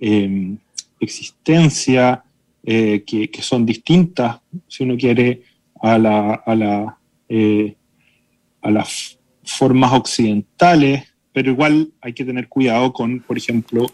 em, 0.00 0.58
existencia 1.00 2.24
eh, 2.70 3.02
que, 3.06 3.30
son 3.40 3.64
distintas, 3.64 4.42
si 4.66 4.84
uno 4.84 4.98
quiere, 4.98 5.40
a 5.80 5.96
la, 5.96 6.34
a 6.44 8.70
las 8.70 9.18
formas 9.42 9.94
occidentales, 9.94 11.04
pero 11.32 11.50
igual 11.50 11.94
hay 12.02 12.12
que 12.12 12.26
tener 12.26 12.46
cuidado 12.48 12.92
con, 12.92 13.20
por 13.20 13.38
ejemplo, 13.38 13.86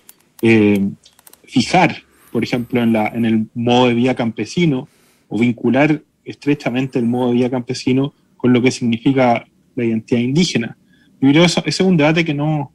fijar, 1.45 2.02
por 2.33 2.43
ejemplo, 2.43 2.83
en, 2.83 2.93
la, 2.93 3.07
en 3.07 3.25
el 3.25 3.47
modo 3.54 3.87
de 3.87 3.95
vida 3.95 4.16
campesino 4.16 4.88
o 5.28 5.38
vincular 5.38 6.02
estrechamente 6.25 6.99
el 6.99 7.04
modo 7.04 7.28
de 7.28 7.35
vida 7.35 7.50
campesino 7.50 8.12
con 8.37 8.52
lo 8.52 8.61
que 8.61 8.73
significa 8.73 9.47
la 9.76 9.85
identidad 9.85 10.21
indígena. 10.21 10.76
Yo 11.21 11.31
creo 11.31 11.43
que 11.43 11.47
ese 11.47 11.62
es 11.64 11.81
un 11.81 11.97
debate 11.97 12.25
que 12.25 12.35
no 12.35 12.73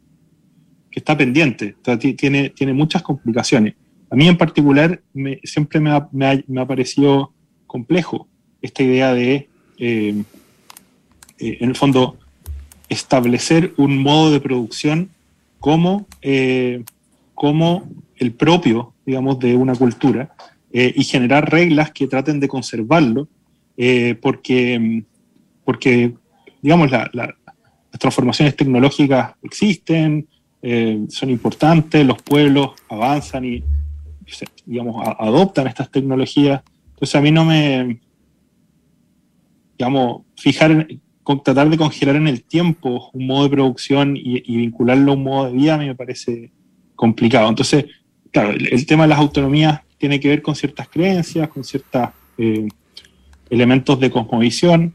que 0.90 1.00
está 1.00 1.18
pendiente, 1.18 1.76
tiene, 2.16 2.50
tiene 2.50 2.74
muchas 2.74 3.02
complicaciones. 3.02 3.76
A 4.12 4.16
mí 4.16 4.28
en 4.28 4.38
particular 4.38 5.02
siempre 5.44 5.80
me 5.80 5.92
ha, 5.92 6.10
me, 6.12 6.66
parecido 6.66 7.32
complejo 7.68 8.28
esta 8.62 8.82
idea 8.82 9.14
de, 9.14 9.48
eh, 9.78 10.24
eh, 11.38 11.58
en 11.60 11.70
el 11.70 11.76
fondo, 11.76 12.18
establecer 12.90 13.74
un 13.78 14.02
modo 14.02 14.32
de 14.32 14.40
producción 14.40 15.10
como, 15.60 16.08
eh, 16.24 16.84
como 17.36 17.88
el 18.16 18.32
propio, 18.32 18.94
digamos, 19.06 19.40
de 19.40 19.56
una 19.56 19.76
cultura 19.76 20.34
y 20.72 21.04
generar 21.04 21.50
reglas 21.50 21.92
que 21.92 22.06
traten 22.06 22.40
de 22.40 22.48
conservarlo, 22.48 23.28
porque, 24.22 25.04
porque, 25.66 26.14
digamos, 26.62 26.92
las 26.92 27.10
transformaciones 27.98 28.56
tecnológicas 28.56 29.34
existen, 29.42 30.28
son 31.10 31.30
importantes, 31.32 32.06
los 32.06 32.22
pueblos 32.22 32.74
avanzan 32.88 33.46
y 33.46 33.64
digamos, 34.66 35.06
adoptan 35.20 35.68
estas 35.68 35.90
tecnologías. 35.92 36.62
Entonces 36.90 37.16
a 37.16 37.22
mí 37.22 37.32
no 37.32 37.46
me, 37.46 38.00
digamos, 39.78 40.24
fijar, 40.36 40.88
tratar 41.44 41.70
de 41.70 41.78
congelar 41.78 42.16
en 42.16 42.28
el 42.28 42.44
tiempo 42.44 43.10
un 43.14 43.28
modo 43.28 43.44
de 43.44 43.50
producción 43.50 44.18
y, 44.18 44.58
vincularlo 44.58 45.12
a 45.12 45.16
un 45.16 45.24
modo 45.24 45.46
de 45.46 45.54
vida 45.54 45.76
a 45.76 45.78
mí 45.78 45.86
me 45.86 45.96
parece 45.96 46.52
complicado. 46.96 47.48
Entonces, 47.48 47.86
claro, 48.32 48.52
el, 48.52 48.86
tema 48.86 49.04
de 49.04 49.10
las 49.10 49.20
autonomías 49.20 49.82
tiene 49.98 50.20
que 50.20 50.30
ver 50.30 50.42
con 50.42 50.56
ciertas 50.56 50.90
creencias, 50.90 51.48
con 51.50 51.64
ciertos 51.64 52.10
eh, 52.38 52.68
elementos 53.50 54.00
de 54.00 54.12
cosmovisión, 54.12 54.94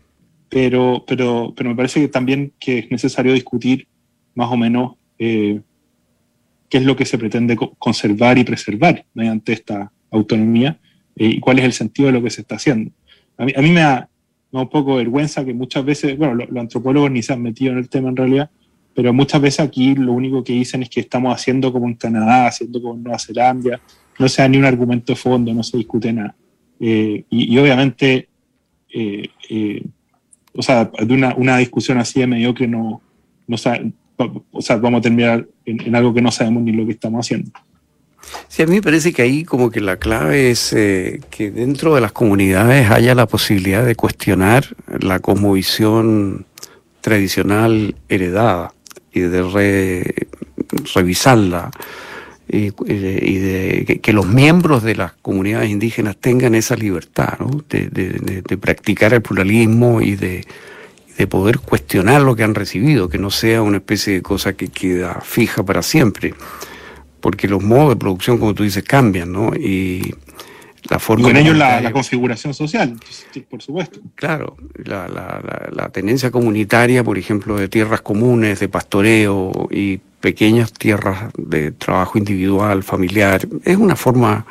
pero, 0.48 1.04
pero, 1.06 1.52
pero 1.56 1.70
me 1.70 1.76
parece 1.76 2.00
que 2.00 2.08
también 2.08 2.52
que 2.58 2.78
es 2.78 2.90
necesario 2.90 3.32
discutir 3.32 3.88
más 4.34 4.50
o 4.50 4.56
menos 4.56 4.94
eh, 5.18 5.60
qué 6.75 6.78
es 6.78 6.85
lo 6.85 6.97
que 6.97 7.04
se 7.04 7.19
pretende 7.19 7.57
conservar 7.78 8.37
y 8.37 8.43
preservar 8.43 9.04
mediante 9.14 9.52
esta 9.52 9.93
autonomía 10.11 10.76
eh, 11.14 11.26
y 11.37 11.38
cuál 11.38 11.61
es 11.61 11.66
el 11.66 11.73
sentido 11.73 12.09
de 12.09 12.14
lo 12.14 12.21
que 12.21 12.31
se 12.31 12.40
está 12.40 12.57
haciendo. 12.57 12.90
A 13.38 13.45
mí, 13.45 13.71
me, 13.71 13.78
da, 13.78 14.09
un 14.50 14.69
poco 14.69 14.97
vergüenza 14.97 15.45
que 15.45 15.54
muchas 15.54 15.85
veces, 15.85 16.19
bueno, 16.19 16.35
los, 16.35 16.49
antropólogos 16.57 17.12
ni 17.12 17.23
se 17.23 17.33
han 17.33 17.43
metido 17.43 17.71
en 17.71 17.78
el 17.78 17.88
tema 17.88 18.09
en 18.09 18.16
realidad, 18.16 18.50
pero 18.93 19.12
muchas 19.12 19.40
veces 19.40 19.61
aquí 19.61 19.95
lo 19.95 20.14
único 20.14 20.43
que 20.43 20.52
dicen 20.52 20.83
es 20.83 20.88
que 20.90 20.99
estamos 20.99 21.33
haciendo 21.33 21.73
como 21.73 21.87
en 21.87 21.95
Canadá, 21.95 22.49
haciendo 22.49 22.83
como 22.83 22.95
en 22.95 23.04
Nueva 23.04 23.21
Zelanda, 23.21 23.81
no 24.19 24.28
se 24.28 24.43
da 24.43 24.49
ni 24.49 24.57
un 24.57 24.64
argumento 24.64 25.12
de 25.12 25.16
fondo, 25.16 25.54
no 25.54 25.62
se 25.62 25.76
discute 25.76 26.12
nada. 26.12 26.35
Eh, 26.81 27.23
y, 27.31 27.57
obviamente, 27.57 28.28
eh, 28.93 29.81
o 30.52 30.61
sea, 30.61 30.87
de 30.87 31.14
una, 31.14 31.37
una, 31.37 31.57
discusión 31.59 31.99
así 31.99 32.19
de 32.19 32.26
mediocre 32.26 32.66
no, 32.66 33.00
no, 33.47 33.57
o 34.16 34.62
sea, 34.62 34.76
vamos 34.76 34.99
a 34.99 35.02
terminar 35.02 35.47
en, 35.64 35.94
algo 35.94 36.14
que 36.14 36.23
no 36.23 36.30
sabemos 36.30 36.62
ni 36.62 36.73
lo 36.73 36.87
que 36.87 36.92
estamos 36.92 37.26
haciendo. 37.26 37.50
Sí, 38.49 38.62
a 38.62 38.66
mí 38.66 38.76
me 38.76 38.83
parece 38.83 39.12
que 39.12 39.23
ahí 39.23 39.44
como 39.44 39.71
que 39.71 39.80
la 39.80 39.99
clave 39.99 40.50
es 40.50 40.73
eh, 40.73 41.21
que 41.30 41.50
dentro 41.50 41.94
de 41.94 42.00
las 42.00 42.12
comunidades 42.12 42.90
haya 42.90 43.14
la 43.14 43.26
posibilidad 43.26 43.85
de 43.85 43.94
cuestionar 43.94 44.64
la 45.00 45.18
cosmovisión 45.18 46.47
tradicional 47.02 47.94
heredada 48.09 48.73
y 49.12 49.21
de 49.21 50.14
revisarla 50.94 51.71
y, 52.49 52.71
de, 52.71 54.00
que, 54.02 54.12
los 54.12 54.26
miembros 54.26 54.83
de 54.83 54.97
las 54.97 55.12
comunidades 55.12 55.71
indígenas 55.71 56.16
tengan 56.16 56.54
esa 56.54 56.76
libertad 56.76 57.38
de 57.68 58.59
practicar 58.59 59.12
el 59.12 59.23
pluralismo 59.23 60.00
y 60.00 60.16
de 60.16 60.44
de 61.16 61.26
poder 61.26 61.59
cuestionar 61.59 62.23
lo 62.23 62.35
que 62.35 62.42
han 62.42 62.54
recibido, 62.54 63.09
que 63.09 63.18
no 63.18 63.30
sea 63.30 63.62
una 63.62 63.78
especie 63.78 64.14
de 64.14 64.23
cosa 64.23 64.54
que 64.54 64.68
queda 64.68 65.21
fija 65.23 65.62
para 65.62 65.83
siempre, 65.83 66.35
porque 67.21 67.49
los 67.49 67.62
modos 67.62 67.90
de 67.90 67.97
producción, 67.97 68.38
como 68.38 68.54
tú 68.54 68.64
dices, 68.64 68.83
cambian, 68.83 69.33
¿no? 69.33 69.54
Y 69.54 70.14
la 70.88 70.99
forma... 70.99 71.28
con 71.28 71.37
ellos 71.37 71.56
la, 71.56 71.90
configuración 71.92 72.52
social, 72.52 72.99
por 73.49 73.62
supuesto. 73.62 74.00
Claro, 74.14 74.56
la, 74.85 75.09
la, 75.71 75.88
tenencia 75.88 76.30
comunitaria, 76.30 77.02
por 77.02 77.16
ejemplo, 77.16 77.56
de 77.56 77.68
tierras 77.68 78.02
comunes, 78.02 78.61
de 78.61 78.68
pastoreo 78.68 79.68
y 79.71 79.99
pequeñas 80.21 80.73
tierras 80.73 81.33
de 81.37 81.73
trabajo 81.73 82.18
individual, 82.18 82.83
familiar, 82.83 83.47
es 83.64 83.76
una 83.76 83.97
forma 83.97 84.44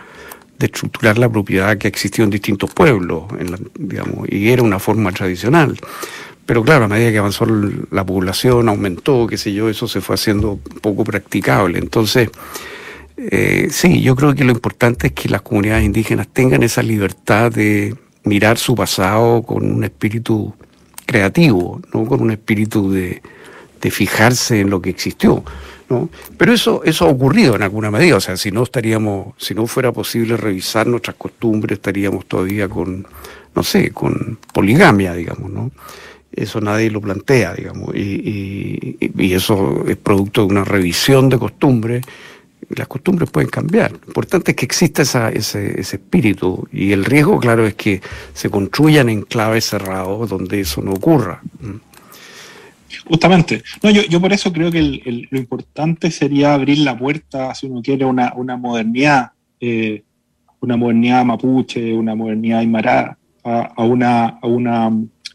de 0.58 0.67
estructurar 0.67 1.17
la 1.17 1.29
propiedad 1.29 1.77
que 1.77 1.88
ha 1.88 1.89
existido 1.89 2.24
en 2.24 2.29
distintos 2.29 2.74
pueblos, 2.74 3.25
en 3.39 3.55
digamos, 3.77 4.27
y 4.29 4.50
era 4.50 4.63
una 4.63 4.79
forma 4.79 5.12
tradicional. 5.12 5.77
Pero 6.45 6.63
claro, 6.63 6.85
a 6.85 6.88
medida 6.88 7.12
que 7.12 7.17
avanzó 7.17 7.45
la 7.91 8.05
población, 8.05 8.67
aumentó, 8.67 9.27
qué 9.27 9.38
sé 9.38 9.53
yo, 9.53 9.69
eso 9.69 9.88
se 9.88 10.01
fue 10.01 10.15
haciendo 10.15 10.59
poco 10.81 11.03
practicable. 11.03 11.79
Entonces, 11.79 12.29
eh, 13.17 13.67
sí, 13.71 14.01
yo 14.01 14.15
creo 14.15 14.35
que 14.35 14.43
lo 14.43 14.51
importante 14.51 15.07
es 15.07 15.13
que 15.13 15.29
las 15.29 15.41
comunidades 15.41 15.85
indígenas 15.85 16.27
tengan 16.27 16.63
esa 16.63 16.83
libertad 16.83 17.51
de 17.51 17.95
mirar 18.23 18.57
su 18.57 18.75
pasado 18.75 19.43
con 19.43 19.69
un 19.69 19.83
espíritu 19.83 20.53
creativo, 21.05 21.81
no 21.93 22.05
con 22.05 22.21
un 22.21 22.31
espíritu 22.31 22.91
de, 22.91 23.21
fijarse 23.91 24.62
en 24.62 24.69
lo 24.69 24.81
que 24.81 24.89
existió. 24.89 25.43
¿no? 25.89 26.09
Pero 26.38 26.53
eso, 26.53 26.81
eso 26.85 27.05
ha 27.05 27.09
ocurrido 27.09 27.55
en 27.55 27.63
alguna 27.63 27.91
medida, 27.91 28.15
o 28.15 28.21
sea, 28.21 28.38
si 28.38 28.50
no 28.50 28.63
estaríamos, 28.63 29.33
si 29.38 29.53
no 29.53 29.67
fuera 29.67 29.91
posible 29.91 30.38
revisar 30.38 30.88
nuestras 30.88 31.17
costumbres, 31.17 31.77
estaríamos 31.77 32.25
todavía 32.25 32.69
con, 32.69 33.05
no 33.53 33.63
sé, 33.63 33.91
con 33.91 34.39
poligamia, 34.53 35.13
digamos, 35.13 35.51
¿no? 35.51 35.71
Eso 36.35 36.59
nadie 36.61 36.89
lo 36.89 36.99
plantea, 36.99 37.53
digamos, 37.53 37.95
y, 37.95 38.97
eso 39.33 39.85
es 39.87 39.97
producto 39.97 40.41
de 40.41 40.47
una 40.47 40.63
revisión 40.63 41.29
de 41.29 41.37
costumbres. 41.37 42.03
Las 42.69 42.87
costumbres 42.87 43.29
pueden 43.29 43.49
cambiar. 43.49 43.91
Lo 43.91 44.07
importante 44.07 44.51
es 44.51 44.57
que 44.57 44.65
exista 44.65 45.01
ese, 45.29 45.79
espíritu 45.79 46.67
y 46.71 46.91
el 46.91 47.05
riesgo, 47.05 47.39
claro, 47.39 47.67
es 47.67 47.75
que 47.75 48.01
se 48.33 48.49
construyan 48.49 49.09
enclaves 49.09 49.65
cerrados 49.65 50.29
donde 50.29 50.61
eso 50.61 50.81
no 50.81 50.93
ocurra. 50.93 51.41
Justamente. 53.05 53.63
No, 53.81 53.89
yo, 53.91 54.01
yo 54.03 54.21
por 54.21 54.33
eso 54.33 54.51
creo 54.51 54.71
que 54.71 55.27
lo 55.29 55.37
importante 55.37 56.09
sería 56.09 56.53
abrir 56.53 56.79
la 56.79 56.97
puerta, 56.97 57.53
si 57.53 57.67
uno 57.67 57.81
quiere, 57.81 58.05
una, 58.05 58.33
una 58.35 58.57
modernidad, 58.57 59.31
eh, 59.59 60.03
una 60.61 60.77
modernidad 60.77 61.25
mapuche, 61.25 61.93
una 61.93 62.15
modernidad 62.15 62.59
aymara, 62.59 63.17
a, 63.43 63.83
una, 63.83 64.39
a 64.41 64.47
una 64.47 64.91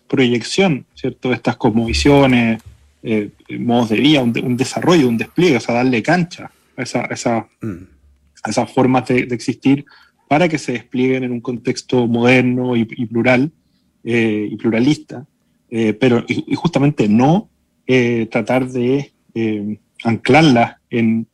proyección, 0.09 0.87
¿cierto? 0.95 1.29
De 1.29 1.37
estas 1.37 1.57
cosmovisiones, 1.57 2.63
eh, 3.03 3.31
modos 3.59 3.91
de 3.91 3.97
vida, 3.97 4.23
un, 4.23 4.57
desarrollo, 4.57 5.09
un 5.09 5.19
despliegue, 5.19 5.57
o 5.57 5.61
sea, 5.61 5.77
darle 5.77 6.03
cancha 6.03 6.51
a, 6.77 6.83
esa, 6.83 7.49
mm. 7.61 7.83
a 8.43 8.51
esas 8.51 8.73
formas 8.73 9.07
de, 9.09 9.21
existir 9.31 9.85
para 10.29 10.49
que 10.49 10.59
se 10.59 10.73
desplieguen 10.73 11.25
en 11.25 11.33
un 11.33 11.41
contexto 11.41 12.07
moderno 12.07 12.77
y, 12.77 12.85
plural 12.85 13.53
eh, 14.05 14.49
y 14.51 14.57
pluralista, 14.57 15.27
eh, 15.71 15.93
pero 15.93 16.25
y, 16.29 16.55
justamente 16.55 17.09
no 17.09 17.51
tratar 18.31 18.69
de 18.69 19.13
anclarlas 20.05 20.77
en, 20.91 21.27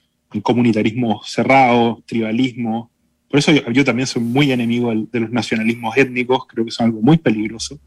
comunitarismo 0.43 1.23
cerrado, 1.25 2.03
tribalismo. 2.07 2.91
Por 3.31 3.39
eso 3.39 3.53
yo, 3.53 3.85
también 3.85 4.07
soy 4.07 4.23
muy 4.23 4.51
enemigo 4.53 4.93
de 4.95 5.21
los 5.21 5.31
nacionalismos 5.31 5.97
étnicos, 5.97 6.47
creo 6.47 6.65
que 6.65 6.71
son 6.71 6.87
algo 6.87 7.01
muy 7.03 7.19
peligroso. 7.19 7.79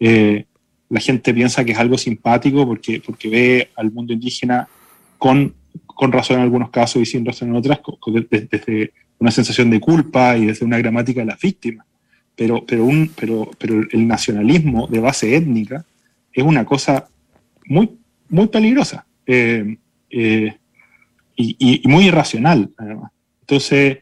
Eh, 0.00 0.44
la 0.88 1.00
gente 1.00 1.34
piensa 1.34 1.64
que 1.64 1.72
es 1.72 1.78
algo 1.78 1.98
simpático 1.98 2.66
porque, 2.66 3.02
porque 3.04 3.28
ve 3.28 3.70
al 3.76 3.90
mundo 3.90 4.12
indígena 4.12 4.68
con, 5.18 5.54
con 5.86 6.12
razón 6.12 6.36
en 6.36 6.42
algunos 6.42 6.70
casos 6.70 7.02
y 7.02 7.06
sin 7.06 7.24
razón 7.24 7.48
en 7.48 7.56
otras, 7.56 7.80
desde, 8.30 8.92
una 9.18 9.30
sensación 9.30 9.70
de 9.70 9.80
culpa 9.80 10.36
y 10.36 10.46
desde 10.46 10.64
una 10.64 10.78
gramática 10.78 11.20
de 11.20 11.26
las 11.26 11.40
víctimas. 11.40 11.86
Pero, 12.34 12.64
pero, 12.66 12.84
un, 12.84 13.10
pero, 13.18 13.50
pero 13.58 13.82
el 13.90 14.06
nacionalismo 14.06 14.86
de 14.86 15.00
base 15.00 15.34
étnica 15.34 15.84
es 16.32 16.44
una 16.44 16.66
cosa 16.66 17.08
muy, 17.64 17.90
muy 18.28 18.46
peligrosa 18.48 19.06
eh, 19.26 19.78
eh, 20.10 20.54
y, 21.34 21.82
y, 21.82 21.88
muy 21.88 22.06
irracional, 22.06 22.70
además. 22.76 23.10
Entonces, 23.40 23.98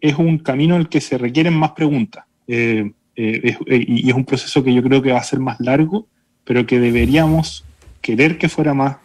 es 0.00 0.14
un 0.18 0.38
camino 0.38 0.74
en 0.74 0.82
el 0.82 0.88
que 0.88 1.00
se 1.00 1.18
requieren 1.18 1.54
más 1.54 1.72
preguntas. 1.72 2.24
Eh, 2.46 2.92
eh, 3.16 3.56
eh, 3.66 3.84
y 3.86 4.08
es 4.08 4.14
un 4.14 4.24
proceso 4.24 4.62
que 4.62 4.72
yo 4.72 4.82
creo 4.82 5.02
que 5.02 5.12
va 5.12 5.18
a 5.18 5.24
ser 5.24 5.40
más 5.40 5.60
largo, 5.60 6.06
pero 6.44 6.66
que 6.66 6.78
deberíamos 6.78 7.64
querer 8.00 8.38
que 8.38 8.48
fuera 8.48 8.72
más, 8.74 8.96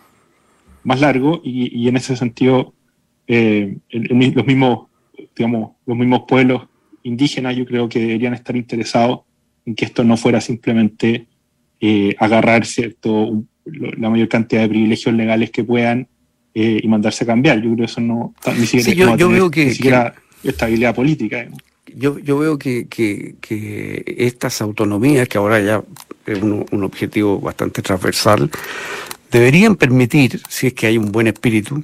más 0.84 1.02
largo 1.02 1.42
y, 1.44 1.88
en 1.88 1.98
ese 1.98 2.16
sentido 2.16 2.74
eh, 3.28 3.78
los, 3.90 4.46
mismos, 4.46 4.88
digamos, 5.36 5.72
los 5.86 5.98
mismos 5.98 6.22
pueblos 6.28 6.64
indígenas 7.04 7.56
yo 7.56 7.66
creo 7.66 7.90
que 7.90 8.00
deberían 8.00 8.34
estar 8.34 8.56
interesados 8.56 9.22
en 9.66 9.76
que 9.76 9.86
esto 9.86 10.04
no 10.04 10.18
fuera 10.18 10.40
simplemente 10.42 11.28
agarrar 12.18 12.66
cierto, 12.66 13.44
la 13.66 14.10
mayor 14.10 14.28
cantidad 14.28 14.62
de 14.62 14.70
privilegios 14.70 15.14
legales 15.14 15.52
que 15.52 15.64
puedan 15.64 16.08
y 16.54 16.88
mandarse 16.88 17.26
a 17.26 17.28
cambiar. 17.28 17.58
Yo 17.58 17.66
creo 17.66 17.78
que 17.78 17.84
eso 17.84 18.02
no 18.02 18.34
ni 18.58 18.66
siquiera, 18.66 19.16
yo, 19.16 19.30
veo 19.30 19.52
que, 19.52 19.76
estabilidad 20.44 20.96
política. 20.96 21.48
Yo, 21.98 22.20
yo 22.20 22.38
veo 22.38 22.60
que, 22.60 23.36
estas 24.18 24.62
autonomías, 24.62 25.30
que 25.30 25.38
ahora 25.38 25.62
ya 25.62 25.82
es 26.26 26.42
un, 26.42 26.84
objetivo 26.84 27.40
bastante 27.40 27.82
transversal, 27.82 28.52
deberían 29.32 29.78
permitir, 29.78 30.42
si 30.50 30.68
es 30.68 30.74
que 30.74 30.88
hay 30.88 30.98
un 30.98 31.12
buen 31.12 31.28
espíritu, 31.28 31.84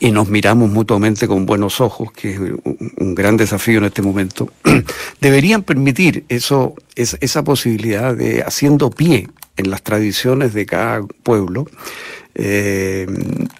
y 0.00 0.10
nos 0.10 0.30
miramos 0.30 0.70
mutuamente 0.70 1.28
con 1.28 1.44
buenos 1.44 1.80
ojos, 1.82 2.10
que 2.12 2.30
es 2.30 2.40
un 2.40 3.14
gran 3.14 3.36
desafío 3.36 3.78
en 3.78 3.84
este 3.84 4.00
momento, 4.00 4.50
deberían 5.20 5.62
permitir 5.62 6.24
eso, 6.30 6.74
esa 6.96 7.44
posibilidad 7.44 8.16
de, 8.16 8.42
haciendo 8.42 8.88
pie 8.88 9.28
en 9.58 9.70
las 9.70 9.82
tradiciones 9.82 10.54
de 10.54 10.64
cada 10.64 11.02
pueblo, 11.22 11.66
eh, 12.34 13.06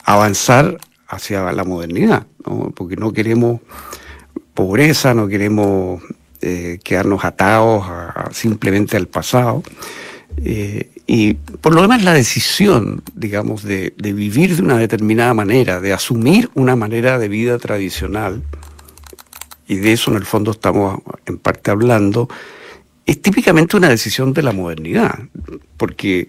avanzar 0.05 0.79
hacia 1.09 1.53
la 1.53 1.65
modernidad, 1.65 2.27
porque 2.75 2.97
no 2.97 3.13
queremos 3.13 3.61
pobreza, 4.55 5.15
no 5.15 5.29
queremos 5.29 6.03
eh, 6.41 6.79
quedarnos 6.83 7.25
atados 7.25 7.87
simplemente 8.33 8.97
al 8.97 9.07
pasado. 9.07 9.63
Eh, 10.45 10.91
y 11.07 11.35
por 11.35 11.75
lo 11.75 11.83
demás 11.83 12.03
la 12.03 12.15
decisión, 12.15 13.03
digamos, 13.15 13.63
de, 13.63 13.95
vivir 13.97 14.57
de 14.57 14.63
una 14.63 14.79
determinada 14.79 15.35
manera, 15.35 15.81
de 15.81 15.93
asumir 15.93 16.51
una 16.55 16.77
manera 16.77 17.19
de 17.19 17.29
vida 17.29 17.59
tradicional, 17.59 18.43
y 19.69 19.77
de 19.77 19.93
eso 19.93 20.11
en 20.11 20.17
el 20.17 20.25
fondo 20.25 20.51
estamos 20.51 21.01
en 21.27 21.39
parte 21.39 21.71
hablando, 21.71 22.29
es 23.07 23.21
típicamente 23.21 23.77
una 23.77 23.89
decisión 23.89 24.33
de 24.33 24.43
la 24.43 24.53
modernidad, 24.53 25.19
porque 25.77 26.29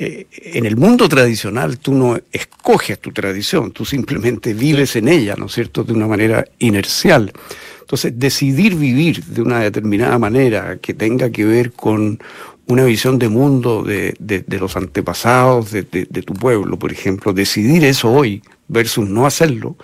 eh, 0.00 0.26
en 0.30 0.64
el 0.64 0.76
mundo 0.76 1.08
tradicional 1.08 1.78
tú 1.78 1.92
no 1.92 2.20
escoges 2.30 3.00
tu 3.00 3.10
tradición, 3.10 3.72
tú 3.72 3.84
simplemente 3.84 4.54
vives 4.54 4.94
en 4.94 5.08
ella, 5.08 5.34
¿no 5.36 5.46
es 5.46 5.52
cierto?, 5.52 5.82
de 5.82 5.92
una 5.92 6.06
manera 6.06 6.44
inercial. 6.60 7.32
Entonces, 7.80 8.12
decidir 8.16 8.76
vivir 8.76 9.24
de 9.24 9.42
una 9.42 9.58
determinada 9.58 10.16
manera 10.18 10.76
que 10.76 10.94
tenga 10.94 11.30
que 11.30 11.44
ver 11.44 11.72
con 11.72 12.20
una 12.66 12.84
visión 12.84 13.18
de 13.18 13.28
mundo 13.28 13.82
de, 13.82 14.44
los 14.46 14.76
antepasados 14.76 15.72
de, 15.72 15.82
tu 15.82 16.34
pueblo, 16.34 16.78
por 16.78 16.92
ejemplo, 16.92 17.32
decidir 17.32 17.84
eso 17.84 18.12
hoy 18.12 18.42
versus 18.68 19.08
no 19.08 19.26
hacerlo, 19.26 19.76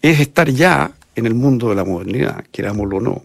es 0.00 0.18
estar 0.18 0.48
ya 0.48 0.92
en 1.14 1.26
el 1.26 1.34
mundo 1.34 1.68
de 1.68 1.74
la 1.74 1.84
modernidad, 1.84 2.44
querámoslo 2.52 2.98
o 2.98 3.00
no. 3.00 3.22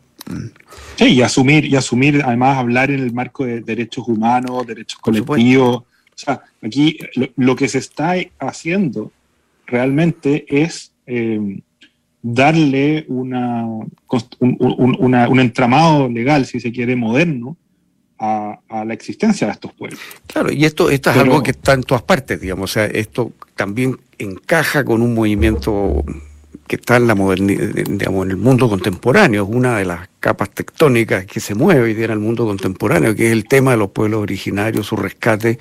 Sí, 0.97 1.05
y 1.05 1.21
asumir, 1.21 1.65
y 1.65 1.75
asumir, 1.75 2.21
además, 2.25 2.57
hablar 2.57 2.91
en 2.91 2.99
el 2.99 3.13
marco 3.13 3.45
de 3.45 3.61
derechos 3.61 4.07
humanos, 4.07 4.67
derechos 4.67 4.99
colectivos. 4.99 5.83
O 6.21 6.25
sea, 6.25 6.41
aquí 6.61 6.99
lo, 7.35 7.55
que 7.55 7.67
se 7.67 7.79
está 7.79 8.15
haciendo 8.39 9.11
realmente 9.65 10.45
es 10.47 10.93
eh, 11.05 11.61
darle 12.21 13.05
una, 13.07 13.65
un 13.67 15.39
entramado 15.39 16.07
legal, 16.09 16.45
si 16.45 16.59
se 16.59 16.71
quiere, 16.71 16.95
moderno, 16.95 17.57
a, 18.21 18.85
la 18.85 18.93
existencia 18.93 19.47
de 19.47 19.53
estos 19.53 19.73
pueblos. 19.73 19.99
Claro, 20.27 20.51
y 20.51 20.65
esto, 20.65 20.89
esto 20.89 21.09
es 21.09 21.17
algo 21.17 21.41
que 21.41 21.51
está 21.51 21.73
en 21.73 21.83
todas 21.83 22.03
partes, 22.03 22.39
digamos, 22.39 22.69
o 22.69 22.73
sea, 22.73 22.85
esto 22.85 23.31
también 23.55 23.97
encaja 24.17 24.83
con 24.85 25.01
un 25.01 25.15
movimiento 25.15 26.03
que 26.67 26.75
está 26.75 26.97
en 26.97 27.07
la 27.07 27.15
modernidad, 27.15 27.67
digamos, 27.73 28.25
en 28.25 28.31
el 28.31 28.37
mundo 28.37 28.69
contemporáneo, 28.69 29.43
es 29.43 29.49
una 29.49 29.77
de 29.77 29.85
las 29.85 30.07
capas 30.19 30.51
tectónicas 30.51 31.25
que 31.25 31.39
se 31.39 31.55
mueve 31.55 31.81
hoy 31.81 31.93
día 31.95 32.05
en 32.05 32.11
el 32.11 32.19
mundo 32.19 32.45
contemporáneo, 32.45 33.15
que 33.15 33.27
es 33.27 33.31
el 33.31 33.45
tema 33.45 33.71
de 33.71 33.77
los 33.77 33.89
pueblos 33.89 34.21
originarios, 34.21 34.85
su 34.85 34.95
rescate 34.95 35.57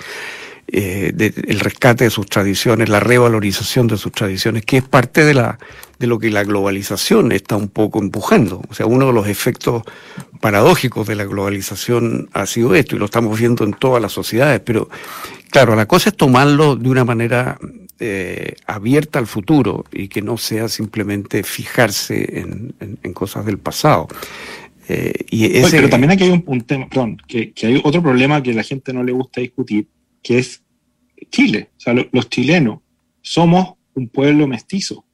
eh, 0.73 1.33
el 1.49 1.61
rescate 1.61 2.05
de 2.05 2.11
sus 2.11 2.27
tradiciones, 2.27 2.89
la 2.89 3.01
revalorización 3.01 3.87
de 3.89 3.97
sus 3.97 4.13
tradiciones, 4.13 4.65
que 4.65 4.77
es 4.77 4.85
parte 4.85 5.25
de, 5.25 5.35
la, 5.35 5.59
de 5.99 6.07
lo 6.07 6.19
que 6.19 6.31
la 6.31 6.45
globalización 6.45 7.33
está 7.33 7.57
un 7.57 7.69
poco 7.69 7.99
empujando. 7.99 8.63
O 8.69 8.75
sea, 8.75 8.87
uno 8.87 9.09
de 9.09 9.13
los 9.13 9.27
efectos 9.27 9.83
paradójicos 10.41 11.07
de 11.09 11.17
la 11.17 11.25
globalización 11.25 12.29
ha 12.33 12.47
sido 12.47 12.75
esto, 12.75 12.95
y 12.95 12.99
lo 12.99 13.07
estamos 13.07 13.39
viendo 13.39 13.65
en 13.65 13.73
todas 13.73 14.01
las 14.01 14.13
sociedades, 14.13 14.61
pero 14.61 14.89
claro, 15.51 15.75
la 15.75 15.87
cosa 15.87 16.11
es 16.11 16.17
tomarlo 16.17 16.77
de 16.77 16.89
una 16.89 17.05
manera 17.05 17.59
eh, 17.99 18.55
abierta 18.67 19.19
al 19.19 19.27
futuro 19.27 19.85
y 19.93 20.09
que 20.09 20.23
no 20.23 20.39
sea 20.39 20.69
simplemente 20.69 21.43
fijarse 21.43 22.41
en, 22.41 23.13
cosas 23.13 23.45
del 23.45 23.59
pasado. 23.59 24.07
Eh, 24.89 25.13
y 25.31 25.61
pero 25.71 25.89
también 25.89 26.13
aquí 26.13 26.25
hay 26.25 26.43
un, 26.47 26.61
tema, 26.63 26.89
perdón, 26.89 27.19
que, 27.27 27.53
que, 27.53 27.67
hay 27.67 27.81
otro 27.85 28.03
problema 28.03 28.43
que 28.43 28.55
la 28.55 28.63
gente 28.63 28.93
no 28.93 29.03
le 29.03 29.13
gusta 29.13 29.41
discutir, 29.41 29.87
que 30.23 30.39
es 30.39 30.63
Chile. 31.31 31.71
O 31.77 31.81
sea, 31.81 31.95
los 32.13 32.29
chilenos 32.29 32.81
somos 33.23 33.75
un 33.95 34.09
pueblo 34.09 34.47
mestizo. 34.47 35.05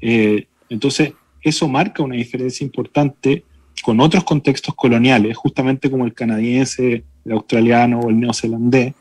Eh, 0.00 0.46
entonces, 0.68 1.12
eso 1.42 1.68
marca 1.68 2.02
una 2.02 2.16
diferencia 2.16 2.64
importante 2.64 3.44
con 3.82 4.00
otros 4.00 4.24
contextos 4.24 4.74
coloniales, 4.74 5.36
justamente 5.36 5.90
como 5.90 6.04
el 6.04 6.14
canadiense, 6.14 7.04
el 7.24 7.32
australiano 7.32 8.00
o 8.00 8.10
el 8.10 8.20
neozelandés, 8.20 8.94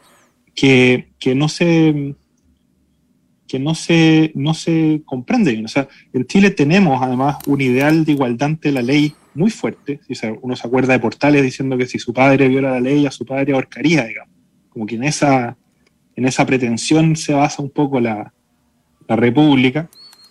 que, 0.56 1.10
que 1.20 1.36
no 1.36 1.48
se 1.50 2.16
que 3.48 3.60
no 3.60 3.76
se, 3.76 4.32
no 4.34 4.54
se 4.54 5.02
comprende. 5.04 5.62
O 5.66 5.68
sea, 5.68 5.90
en 6.14 6.26
Chile 6.26 6.52
tenemos 6.52 7.02
además 7.02 7.36
un 7.48 7.60
ideal 7.60 8.06
de 8.06 8.14
igualdad 8.14 8.46
ante 8.46 8.72
la 8.72 8.82
ley 8.82 9.14
muy 9.34 9.52
fuerte. 9.52 10.00
Si 10.08 10.14
uno 10.42 10.56
se 10.56 10.66
acuerda 10.66 10.94
de 10.94 11.00
Portales 11.00 11.44
diciendo 11.44 11.78
que 11.78 11.86
si 11.86 12.00
su 12.00 12.14
padre 12.14 12.48
viola 12.48 12.72
la 12.72 12.80
ley, 12.80 13.06
a 13.06 13.12
su 13.12 13.26
padre 13.26 13.52
ahorcaría, 13.52 14.06
digamos 14.06 14.31
como 14.72 14.86
que 14.86 14.96
en 14.96 15.04
esa, 15.04 15.58
en 16.16 16.26
esa 16.26 16.46
pretensión 16.46 17.16
se 17.16 17.34
basa 17.34 17.62
un 17.62 17.70
poco 17.70 18.00
la, 18.00 18.34
República, 19.08 19.90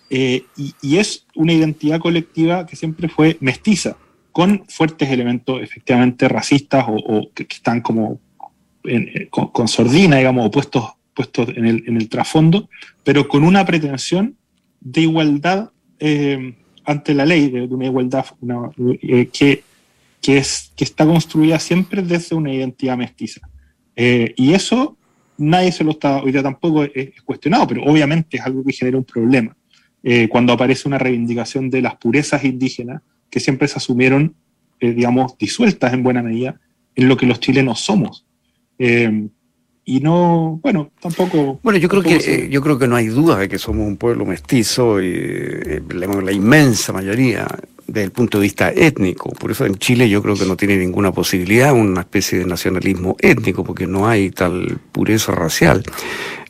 eh, 0.09 0.45
y, 0.57 0.97
es 0.97 1.27
una 1.35 1.53
identidad 1.53 1.99
colectiva 1.99 2.65
que 2.65 2.75
siempre 2.75 3.07
fue 3.09 3.37
mestiza, 3.39 3.95
con 4.31 4.65
fuertes 4.67 5.11
elementos 5.11 5.61
efectivamente 5.61 6.27
racistas 6.27 6.85
o, 6.87 7.29
que, 7.31 7.45
están 7.47 7.81
como 7.81 8.19
eh, 8.85 9.27
con, 9.29 9.67
sordina, 9.67 10.17
digamos, 10.17 10.47
o 10.47 10.49
puestos, 10.49 10.93
puestos 11.13 11.49
en, 11.49 11.67
el, 11.67 11.83
en 11.85 11.97
el 11.97 12.09
trasfondo, 12.09 12.69
pero 13.03 13.27
con 13.27 13.43
una 13.43 13.63
pretensión 13.63 14.35
de 14.79 15.01
igualdad 15.01 15.69
eh, 15.99 16.55
ante 16.83 17.13
la 17.13 17.25
ley, 17.25 17.51
de, 17.51 17.61
una 17.65 17.85
igualdad 17.85 18.25
que, 19.31 19.63
que, 20.21 20.37
es, 20.37 20.71
que 20.75 20.83
está 20.83 21.05
construida 21.05 21.59
siempre 21.59 22.01
desde 22.01 22.35
una 22.35 22.51
identidad 22.51 22.97
mestiza. 22.97 23.50
Eh, 23.95 24.33
y 24.35 24.53
eso 24.53 24.97
nadie 25.37 25.71
se 25.71 25.83
lo 25.83 25.91
está, 25.91 26.21
hoy 26.21 26.31
día 26.31 26.43
tampoco 26.43 26.83
es, 26.83 27.21
cuestionado, 27.23 27.67
pero 27.67 27.83
obviamente 27.83 28.37
es 28.37 28.43
algo 28.43 28.63
que 28.63 28.73
genera 28.73 28.97
un 28.97 29.03
problema. 29.03 29.55
Eh, 30.03 30.27
cuando 30.27 30.53
aparece 30.53 30.87
una 30.87 30.97
reivindicación 30.97 31.69
de 31.69 31.81
las 31.81 31.95
purezas 31.95 32.43
indígenas 32.43 33.01
que 33.29 33.39
siempre 33.39 33.67
se 33.67 33.77
asumieron, 33.77 34.35
eh, 34.79 34.93
digamos, 34.93 35.37
disueltas 35.37 35.93
en 35.93 36.03
buena 36.03 36.23
medida 36.23 36.59
en 36.95 37.07
lo 37.07 37.17
que 37.17 37.25
los 37.25 37.39
chilenos 37.39 37.79
somos. 37.79 38.25
y 39.83 39.99
no, 39.99 40.59
bueno, 40.63 40.91
tampoco. 40.99 41.59
Bueno, 41.63 41.77
yo 41.77 41.89
creo 41.89 42.01
que 42.01 42.49
yo 42.49 42.61
creo 42.61 42.79
que 42.79 42.87
no 42.87 42.95
hay 42.95 43.07
duda 43.07 43.37
de 43.37 43.49
que 43.49 43.57
somos 43.57 43.87
un 43.87 43.97
pueblo 43.97 44.25
mestizo 44.25 45.01
y 45.01 45.81
la 45.89 46.31
inmensa 46.31 46.93
mayoría 46.93 47.47
desde 47.91 48.05
el 48.05 48.11
punto 48.11 48.37
de 48.37 48.43
vista 48.43 48.71
étnico. 48.71 49.31
Por 49.31 49.51
eso 49.51 49.65
en 49.65 49.75
Chile 49.75 50.09
yo 50.09 50.21
creo 50.21 50.35
que 50.35 50.45
no 50.45 50.55
tiene 50.55 50.77
ninguna 50.77 51.11
posibilidad 51.11 51.73
una 51.73 52.01
especie 52.01 52.39
de 52.39 52.45
nacionalismo 52.45 53.17
étnico, 53.19 53.63
porque 53.63 53.85
no 53.85 54.07
hay 54.07 54.31
tal 54.31 54.79
pureza 54.91 55.33
racial. 55.33 55.83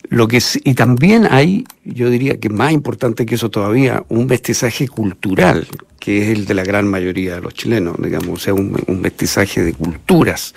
Lo 0.09 0.27
que 0.27 0.39
y 0.63 0.73
también 0.73 1.27
hay, 1.29 1.63
yo 1.83 2.09
diría 2.09 2.39
que 2.39 2.49
más 2.49 2.73
importante 2.73 3.25
que 3.25 3.35
eso 3.35 3.49
todavía, 3.49 4.03
un 4.09 4.27
mestizaje 4.27 4.87
cultural, 4.87 5.67
que 5.99 6.21
es 6.21 6.37
el 6.37 6.45
de 6.45 6.53
la 6.53 6.63
gran 6.63 6.87
mayoría 6.87 7.35
de 7.35 7.41
los 7.41 7.53
chilenos, 7.53 7.95
digamos, 7.97 8.29
o 8.29 8.43
sea, 8.43 8.53
un, 8.53 8.75
mestizaje 9.01 9.63
de 9.63 9.73
culturas. 9.73 10.53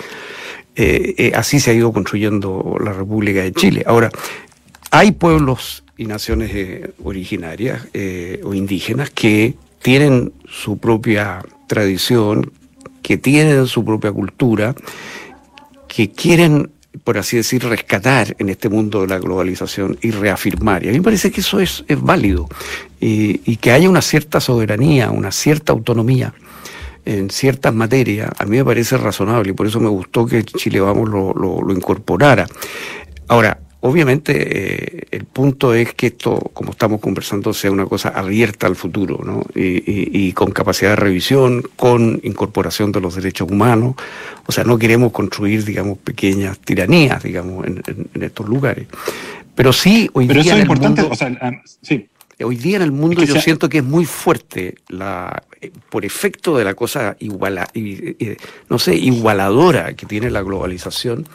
Eh, 0.76 1.14
eh, 1.16 1.32
así 1.34 1.60
se 1.60 1.70
ha 1.70 1.74
ido 1.74 1.92
construyendo 1.92 2.76
la 2.82 2.92
República 2.92 3.42
de 3.42 3.52
Chile. 3.52 3.84
Ahora, 3.86 4.10
hay 4.90 5.12
pueblos 5.12 5.84
y 5.96 6.06
naciones 6.06 6.50
eh, 6.52 6.90
originarias 7.04 7.86
o 8.42 8.54
indígenas 8.54 9.10
que 9.10 9.54
tienen 9.84 10.32
su 10.48 10.78
propia 10.78 11.44
tradición, 11.66 12.50
que 13.02 13.18
tienen 13.18 13.66
su 13.66 13.84
propia 13.84 14.10
cultura, 14.12 14.74
que 15.86 16.10
quieren, 16.10 16.70
por 17.04 17.18
así 17.18 17.36
decir, 17.36 17.62
rescatar 17.62 18.34
en 18.38 18.48
este 18.48 18.70
mundo 18.70 19.02
de 19.02 19.08
la 19.08 19.18
globalización 19.18 19.98
y 20.00 20.10
reafirmar. 20.10 20.82
Y 20.82 20.88
a 20.88 20.92
mí 20.92 21.00
me 21.00 21.04
parece 21.04 21.30
que 21.30 21.42
eso 21.42 21.60
es, 21.60 21.84
válido 21.98 22.48
y, 22.98 23.56
que 23.56 23.72
haya 23.72 23.90
una 23.90 24.00
cierta 24.00 24.40
soberanía, 24.40 25.10
una 25.10 25.30
cierta 25.30 25.74
autonomía 25.74 26.32
en 27.04 27.28
ciertas 27.28 27.74
materias, 27.74 28.30
a 28.38 28.46
mí 28.46 28.56
me 28.56 28.64
parece 28.64 28.96
razonable 28.96 29.50
y 29.50 29.52
por 29.52 29.66
eso 29.66 29.80
me 29.80 29.90
gustó 29.90 30.24
que 30.24 30.44
Chile 30.44 30.80
Vamos 30.80 31.10
lo, 31.10 31.34
lo 31.34 31.72
incorporara. 31.74 32.46
Ahora, 33.28 33.58
obviamente 33.84 34.32
eh, 34.34 35.06
el 35.10 35.24
punto 35.24 35.74
es 35.74 35.92
que 35.92 36.06
esto, 36.06 36.38
como 36.54 36.70
estamos 36.70 37.00
conversando, 37.00 37.52
sea 37.52 37.70
una 37.70 37.84
cosa 37.84 38.08
abierta 38.08 38.66
al 38.66 38.76
futuro, 38.76 39.20
¿no? 39.22 39.44
Y, 39.54 40.32
con 40.32 40.52
capacidad 40.52 40.90
de 40.90 40.96
revisión, 40.96 41.62
con 41.76 42.18
incorporación 42.24 42.92
de 42.92 43.02
los 43.02 43.14
derechos 43.14 43.50
humanos. 43.50 43.94
O 44.46 44.52
sea, 44.52 44.64
no 44.64 44.78
queremos 44.78 45.12
construir, 45.12 45.64
digamos, 45.66 45.98
pequeñas 45.98 46.58
tiranías, 46.60 47.22
digamos, 47.22 47.66
en, 47.66 47.82
estos 48.22 48.48
lugares. 48.48 48.86
Pero 49.54 49.70
sí, 49.72 50.08
hoy 50.14 50.26
Pero 50.28 50.42
día. 50.42 50.52
Eso 50.52 50.56
es 50.56 50.62
importante, 50.62 51.02
o 51.02 51.14
sea, 51.14 51.38
ah, 51.42 51.52
sí. 51.82 52.08
Hoy 52.42 52.56
día 52.56 52.76
en 52.76 52.82
el 52.82 52.90
mundo 52.90 53.22
yo 53.22 53.40
siento 53.40 53.68
que 53.68 53.78
es 53.78 53.84
muy 53.84 54.06
fuerte 54.06 54.74
la 54.88 55.44
eh, 55.60 55.70
por 55.88 56.04
efecto 56.04 56.56
de 56.56 56.64
la 56.64 56.74
cosa 56.74 57.16
iguala, 57.20 57.68
no 58.68 58.78
sé, 58.78 58.96
igualadora 58.96 59.94
que 59.94 60.06
tiene 60.06 60.30
la 60.30 60.42
globalización, 60.42 61.28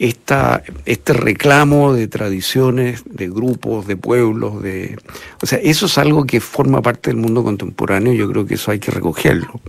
esta, 0.00 0.62
este 0.86 1.12
reclamo 1.12 1.92
de 1.92 2.08
tradiciones, 2.08 3.04
de 3.04 3.28
grupos, 3.28 3.86
de 3.86 3.98
pueblos, 3.98 4.62
de 4.62 4.96
o 5.42 5.46
sea, 5.46 5.58
eso 5.58 5.84
es 5.84 5.98
algo 5.98 6.24
que 6.24 6.40
forma 6.40 6.80
parte 6.80 7.10
del 7.10 7.18
mundo 7.18 7.44
contemporáneo, 7.44 8.14
yo 8.14 8.26
creo 8.30 8.46
que 8.46 8.54
eso 8.54 8.70
hay 8.70 8.78
que 8.78 8.90
recogerlo. 8.90 9.60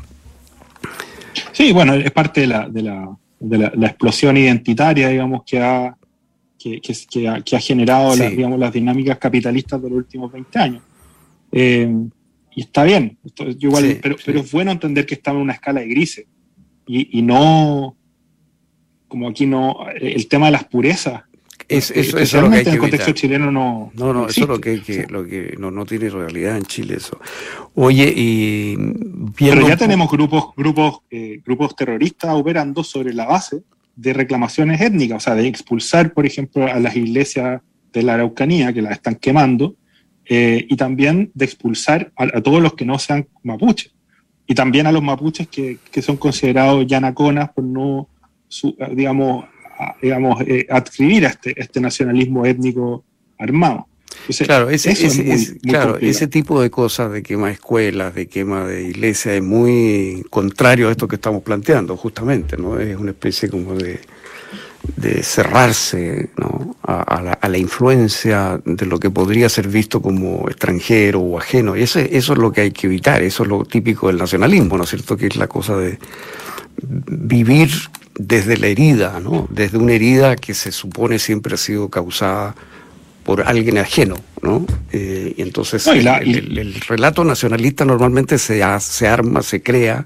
Sí, 1.52 1.74
bueno, 1.74 1.96
es 1.96 2.12
parte 2.12 2.42
de 2.42 2.48
la, 2.48 2.70
de 2.70 2.82
la, 2.82 3.18
de 3.42 3.58
la, 3.58 3.88
explosión 3.88 4.38
identitaria, 4.38 5.10
digamos, 5.10 5.44
que 5.46 5.60
ha 5.60 5.98
que, 6.58 7.28
ha, 7.28 7.60
generado 7.60 8.16
las, 8.16 8.32
digamos, 8.32 8.58
las 8.58 8.72
dinámicas 8.72 9.18
capitalistas 9.18 9.82
de 9.82 9.90
los 9.90 9.98
últimos 9.98 10.32
20 10.32 10.60
años. 10.60 10.84
Eh, 11.52 11.94
y 12.56 12.62
está 12.62 12.86
bien, 12.86 13.18
igual, 13.60 14.00
pero, 14.02 14.16
pero, 14.26 14.40
es 14.40 14.52
bueno 14.52 14.72
entender 14.72 15.06
que 15.06 15.16
estamos 15.16 15.40
en 15.40 15.44
una 15.44 15.54
escala 15.54 15.82
de 15.82 15.88
grises 15.88 16.26
y, 16.88 17.20
y, 17.20 17.22
no, 17.22 17.98
como 19.12 19.28
aquí 19.28 19.46
no, 19.46 19.76
el 19.94 20.26
tema 20.30 20.46
de 20.46 20.54
las 20.54 20.64
purezas. 20.64 21.24
Es, 21.68 21.92
eso, 21.92 22.18
es 22.18 22.34
lo 22.34 22.50
que 22.50 22.56
hay 22.56 22.64
que 22.64 22.70
en 22.70 22.76
el 22.76 22.80
contexto 22.80 23.12
chileno 23.12 23.52
no. 23.52 23.92
No, 23.94 24.14
no, 24.14 24.30
eso 24.30 24.44
es 24.44 24.48
lo 24.48 24.62
que, 24.62 24.82
que, 24.82 25.06
lo 25.10 25.26
que 25.26 25.54
no, 25.60 25.70
no, 25.70 25.86
tiene 25.86 26.10
realidad 26.10 26.56
en 26.56 26.64
Chile 26.64 26.96
eso. 26.96 27.20
Oye, 27.76 28.14
y 28.16 28.78
Pero 29.38 29.68
ya 29.68 29.76
tenemos 29.76 30.10
grupos, 30.10 30.56
grupos, 30.56 31.00
eh, 31.12 31.42
grupos 31.46 31.76
terroristas 31.76 32.34
operando 32.34 32.86
sobre 32.86 33.14
la 33.14 33.26
base 33.26 33.64
de 33.98 34.14
reclamaciones 34.14 34.80
étnicas, 34.80 35.18
o 35.18 35.20
sea, 35.20 35.36
de 35.36 35.46
expulsar, 35.46 36.14
por 36.14 36.26
ejemplo, 36.26 36.66
a 36.68 36.80
las 36.80 36.96
iglesias 36.96 37.62
de 37.92 38.04
la 38.04 38.14
Araucanía, 38.14 38.72
que 38.72 38.82
las 38.82 38.94
están 38.94 39.16
quemando, 39.16 39.76
eh, 40.24 40.66
y 40.70 40.78
también 40.78 41.32
de 41.34 41.44
expulsar 41.44 42.14
a, 42.16 42.40
todos 42.40 42.62
los 42.62 42.76
que 42.76 42.86
no 42.86 42.98
sean 42.98 43.28
mapuches, 43.44 43.92
y 44.48 44.56
también 44.56 44.88
a 44.88 44.94
los 44.94 45.04
mapuches 45.04 45.50
que, 45.50 45.80
que 45.92 46.02
son 46.02 46.16
considerados 46.16 46.88
yanaconas 46.88 47.52
por 47.52 47.66
no, 47.66 48.08
digamos, 48.92 49.46
digamos 50.02 50.42
eh, 50.42 50.68
adscribir 50.70 51.26
a 51.26 51.30
este, 51.30 51.60
este 51.60 51.80
nacionalismo 51.80 52.46
étnico 52.46 53.04
armado 53.38 53.88
claro, 54.46 54.70
ese, 54.70 55.58
claro 55.62 55.98
ese 56.00 56.28
tipo 56.28 56.62
de 56.62 56.70
cosas 56.70 57.12
de 57.12 57.24
quema 57.24 57.48
de 57.48 57.54
escuelas, 57.54 58.16
de 58.16 58.28
quema 58.28 58.66
de 58.66 58.84
iglesias, 58.84 59.36
es 59.36 59.44
muy 59.44 60.24
contrario 60.30 60.90
a 60.90 60.92
esto 60.92 61.08
que 61.08 61.16
estamos 61.16 61.44
planteando, 61.44 61.98
justamente, 61.98 62.58
¿no? 62.58 62.80
Es 62.80 62.98
una 62.98 63.12
especie 63.12 63.50
como 63.50 63.74
de, 63.74 64.00
de 64.96 65.24
cerrarse 65.24 66.30
¿no? 66.38 66.76
a, 66.84 67.48
la, 67.48 67.58
influencia 67.58 68.62
de 68.64 68.86
lo 68.86 69.00
que 69.00 69.10
podría 69.10 69.50
ser 69.50 69.68
visto 69.68 70.02
como 70.02 70.48
extranjero 70.48 71.20
o 71.20 71.40
ajeno. 71.40 71.76
Y 71.76 71.84
eso, 71.84 72.00
eso 72.00 72.34
es 72.34 72.40
lo 72.40 72.52
que 72.52 72.62
hay 72.62 72.72
que 72.72 72.88
evitar, 72.88 73.22
eso 73.22 73.44
es 73.44 73.50
lo 73.50 73.66
típico 73.66 74.08
del 74.08 74.18
nacionalismo, 74.18 74.78
¿no 74.78 74.84
es 74.84 74.90
cierto? 74.90 75.18
Que 75.18 75.28
es 75.28 75.36
la 75.36 75.48
cosa 75.48 75.78
de 75.78 75.98
vivir 76.84 77.70
desde 78.16 78.58
la 78.58 78.68
herida, 78.68 79.20
¿no? 79.20 79.48
Desde 79.50 79.78
una 79.78 79.94
herida 79.94 80.36
que 80.36 80.54
se 80.54 80.72
supone 80.72 81.20
siempre 81.20 81.56
ha 81.56 81.58
sido 81.58 81.90
causada 81.90 82.56
por 83.24 83.42
alguien 83.42 83.78
ajeno, 83.78 84.16
¿no? 84.42 84.66
Eh, 84.92 85.34
y 85.38 85.42
entonces 85.42 85.86
el, 85.88 86.82
relato 86.88 87.24
nacionalista 87.24 87.86
normalmente 87.86 88.38
se, 88.38 88.62
se 88.80 89.08
arma, 89.08 89.44
se 89.44 89.62
crea 89.62 90.06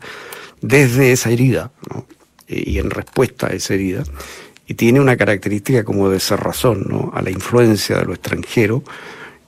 desde 0.62 1.12
esa 1.12 1.32
herida, 1.32 1.72
¿no? 1.90 2.06
Eh, 2.48 2.64
y 2.68 2.80
en 2.80 2.90
respuesta 2.90 3.48
a 3.48 3.50
esa 3.52 3.74
herida, 3.74 4.04
y 4.68 4.74
tiene 4.74 5.00
una 5.00 5.16
característica 5.16 5.84
como 5.84 6.10
de 6.10 6.20
cerrazón, 6.20 6.86
¿no? 6.90 7.12
A 7.14 7.22
la 7.22 7.30
influencia 7.30 7.98
de 7.98 8.06
lo 8.06 8.14
extranjero, 8.14 8.84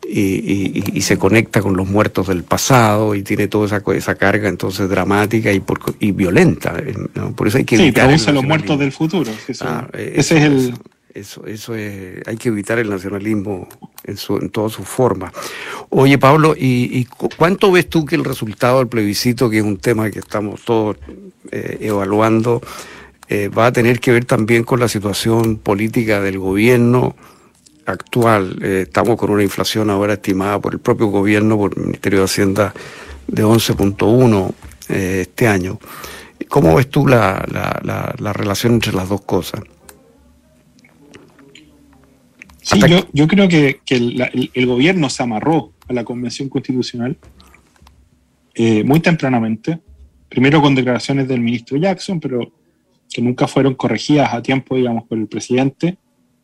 y, 0.10 1.02
se 1.02 1.18
conecta 1.18 1.62
con 1.62 1.76
los 1.76 1.88
muertos 1.88 2.28
del 2.28 2.44
pasado 2.44 3.16
y 3.16 3.24
tiene 3.24 3.48
toda 3.48 3.66
esa, 3.66 3.84
esa 3.94 4.16
carga 4.16 4.50
entonces 4.50 4.90
dramática 4.90 5.52
y, 5.52 5.60
por, 5.60 5.80
y 6.00 6.12
violenta. 6.12 6.74
¿no? 7.14 7.34
Por 7.34 7.48
eso 7.48 7.58
hay 7.58 7.66
que 7.66 7.78
sí, 7.78 7.92
produce 7.92 8.32
los 8.32 8.44
muertos 8.44 8.80
del 8.80 8.92
futuro. 8.92 9.32
Ah, 9.62 9.88
ese 9.94 10.38
es 10.38 10.44
el 10.44 10.74
eso, 11.18 11.48
eso 11.48 11.74
es, 11.74 12.22
hay 12.28 12.38
que 12.38 12.50
evitar 12.50 12.78
el 12.78 12.90
nacionalismo 12.90 13.68
en, 14.04 14.18
su, 14.18 14.38
en 14.38 14.50
todas 14.50 14.72
sus 14.72 14.88
formas. 14.88 15.34
Oye, 15.90 16.18
Pablo, 16.20 16.54
¿y, 16.56 17.06
cuánto 17.38 17.72
ves 17.72 17.90
tú 17.90 18.06
que 18.06 18.16
el 18.16 18.24
resultado 18.24 18.80
del 18.80 18.88
plebiscito, 18.88 19.50
que 19.50 19.58
es 19.58 19.64
un 19.64 19.78
tema 19.78 20.12
que 20.12 20.20
estamos 20.20 20.62
todos 20.62 20.98
eh, 21.52 21.80
evaluando, 21.82 22.62
eh, 23.30 23.50
va 23.50 23.68
a 23.68 23.72
tener 23.72 24.00
que 24.00 24.12
ver 24.12 24.26
también 24.26 24.64
con 24.64 24.80
la 24.80 24.88
situación 24.88 25.58
política 25.58 26.22
del 26.22 26.38
gobierno 26.38 27.16
actual? 27.88 28.58
Eh, 28.62 28.84
estamos 28.88 29.18
con 29.18 29.32
una 29.32 29.44
inflación 29.44 29.90
ahora 29.90 30.14
estimada 30.14 30.60
por 30.60 30.74
el 30.74 30.80
propio 30.80 31.08
gobierno, 31.08 31.58
por 31.58 31.74
el 31.76 31.84
Ministerio 31.84 32.20
de 32.20 32.26
Hacienda, 32.26 32.74
de 33.28 33.44
11.1 33.44 34.54
este 34.90 35.48
año. 35.48 35.80
¿Cómo 36.48 36.76
ves 36.76 36.90
tú 36.90 37.08
la, 37.08 37.44
la, 37.52 38.16
la 38.18 38.34
relación 38.34 38.74
entre 38.74 38.94
las 38.94 39.10
dos 39.10 39.22
cosas? 39.22 39.62
Sí, 42.68 42.82
yo, 43.14 43.28
creo 43.30 43.48
que, 43.48 43.80
el, 43.88 44.66
gobierno 44.66 45.10
se 45.10 45.24
amarró 45.24 45.72
a 45.88 45.94
la 45.94 46.04
Convención 46.04 46.50
Constitucional 46.50 47.18
eh, 48.54 48.84
muy 48.84 49.00
tempranamente, 49.00 49.80
primero 50.28 50.62
con 50.62 50.76
declaraciones 50.76 51.30
del 51.30 51.40
ministro 51.40 51.78
Jackson, 51.78 52.20
pero 52.20 52.52
que 53.10 53.22
nunca 53.22 53.48
fueron 53.48 53.76
corregidas 53.76 54.34
a 54.34 54.42
tiempo, 54.42 54.76
digamos, 54.76 55.06
por 55.06 55.18
el 55.18 55.28
presidente. 55.28 55.98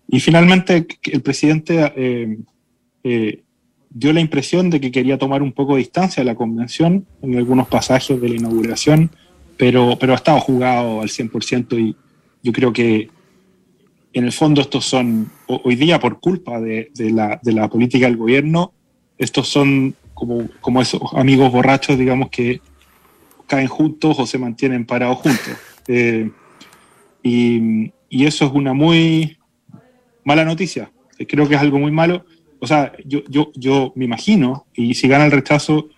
Y 0.08 0.20
finalmente 0.20 0.86
el 1.12 1.22
presidente 1.22 1.92
eh, 1.96 2.38
eh, 3.04 3.44
dio 3.90 4.14
la 4.14 4.20
impresión 4.20 4.70
de 4.70 4.80
que 4.80 4.92
quería 4.92 5.18
tomar 5.18 5.42
un 5.42 5.54
poco 5.54 5.74
de 5.74 5.80
distancia 5.80 6.22
de 6.22 6.26
la 6.26 6.36
convención 6.36 7.06
en 7.22 7.38
algunos 7.38 7.68
pasajes 7.68 8.20
de 8.20 8.30
la 8.30 8.36
inauguración, 8.36 9.12
pero, 9.58 9.98
pero 10.00 10.14
ha 10.14 10.18
estado 10.18 10.40
jugado 10.40 11.02
al 11.02 11.10
100% 11.10 11.80
y 11.80 11.96
yo 12.42 12.52
creo 12.52 12.74
que 12.74 13.10
en 14.14 14.26
el 14.26 14.32
fondo 14.32 14.62
estos 14.62 14.86
son, 14.86 15.32
hoy 15.48 15.76
día 15.76 16.00
por 16.00 16.20
culpa 16.20 16.62
de, 16.62 16.92
la, 16.96 17.68
política 17.70 18.06
del 18.06 18.18
gobierno, 18.18 18.74
estos 19.18 19.48
son 19.48 19.96
como, 20.14 20.48
como 20.62 20.82
esos 20.82 21.02
amigos 21.14 21.52
borrachos, 21.52 21.98
digamos, 21.98 22.30
que 22.30 22.62
caen 23.48 23.68
juntos 23.68 24.18
o 24.20 24.28
se 24.28 24.38
mantienen 24.38 24.86
parados 24.86 25.18
juntos. 25.18 25.54
Eh, 25.88 26.30
y, 27.24 27.92
eso 28.10 28.46
es 28.46 28.52
una 28.52 28.74
muy 28.74 29.38
mala 30.24 30.46
noticia. 30.46 30.92
Creo 31.28 31.48
que 31.48 31.56
es 31.56 31.62
algo 31.62 31.80
muy 31.80 31.92
malo. 31.92 32.26
O 32.60 32.68
sea, 32.68 32.94
yo, 33.06 33.24
yo, 33.30 33.52
yo 33.56 33.92
me 33.96 34.06
imagino, 34.06 34.66
y 34.74 34.94
si 34.96 35.08
gana 35.08 35.26
el 35.26 35.32
rechazo, 35.32 35.90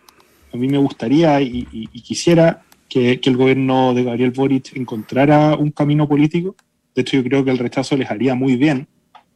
a 0.54 0.58
mí 0.58 0.68
me 0.68 0.78
gustaría 0.78 1.42
y, 1.42 1.88
quisiera 2.04 2.64
que, 2.90 3.20
que, 3.20 3.30
el 3.30 3.38
gobierno 3.38 3.94
de 3.94 4.04
Gabriel 4.04 4.32
Boric 4.32 4.76
encontrara 4.76 5.56
un 5.56 5.72
camino 5.72 6.08
político 6.08 6.56
de 6.96 7.02
hecho, 7.02 7.18
yo 7.18 7.24
creo 7.26 7.44
que 7.44 7.52
el 7.52 7.58
rechazo 7.58 7.98
les 7.98 8.10
haría 8.10 8.36
muy 8.36 8.56
bien, 8.56 8.88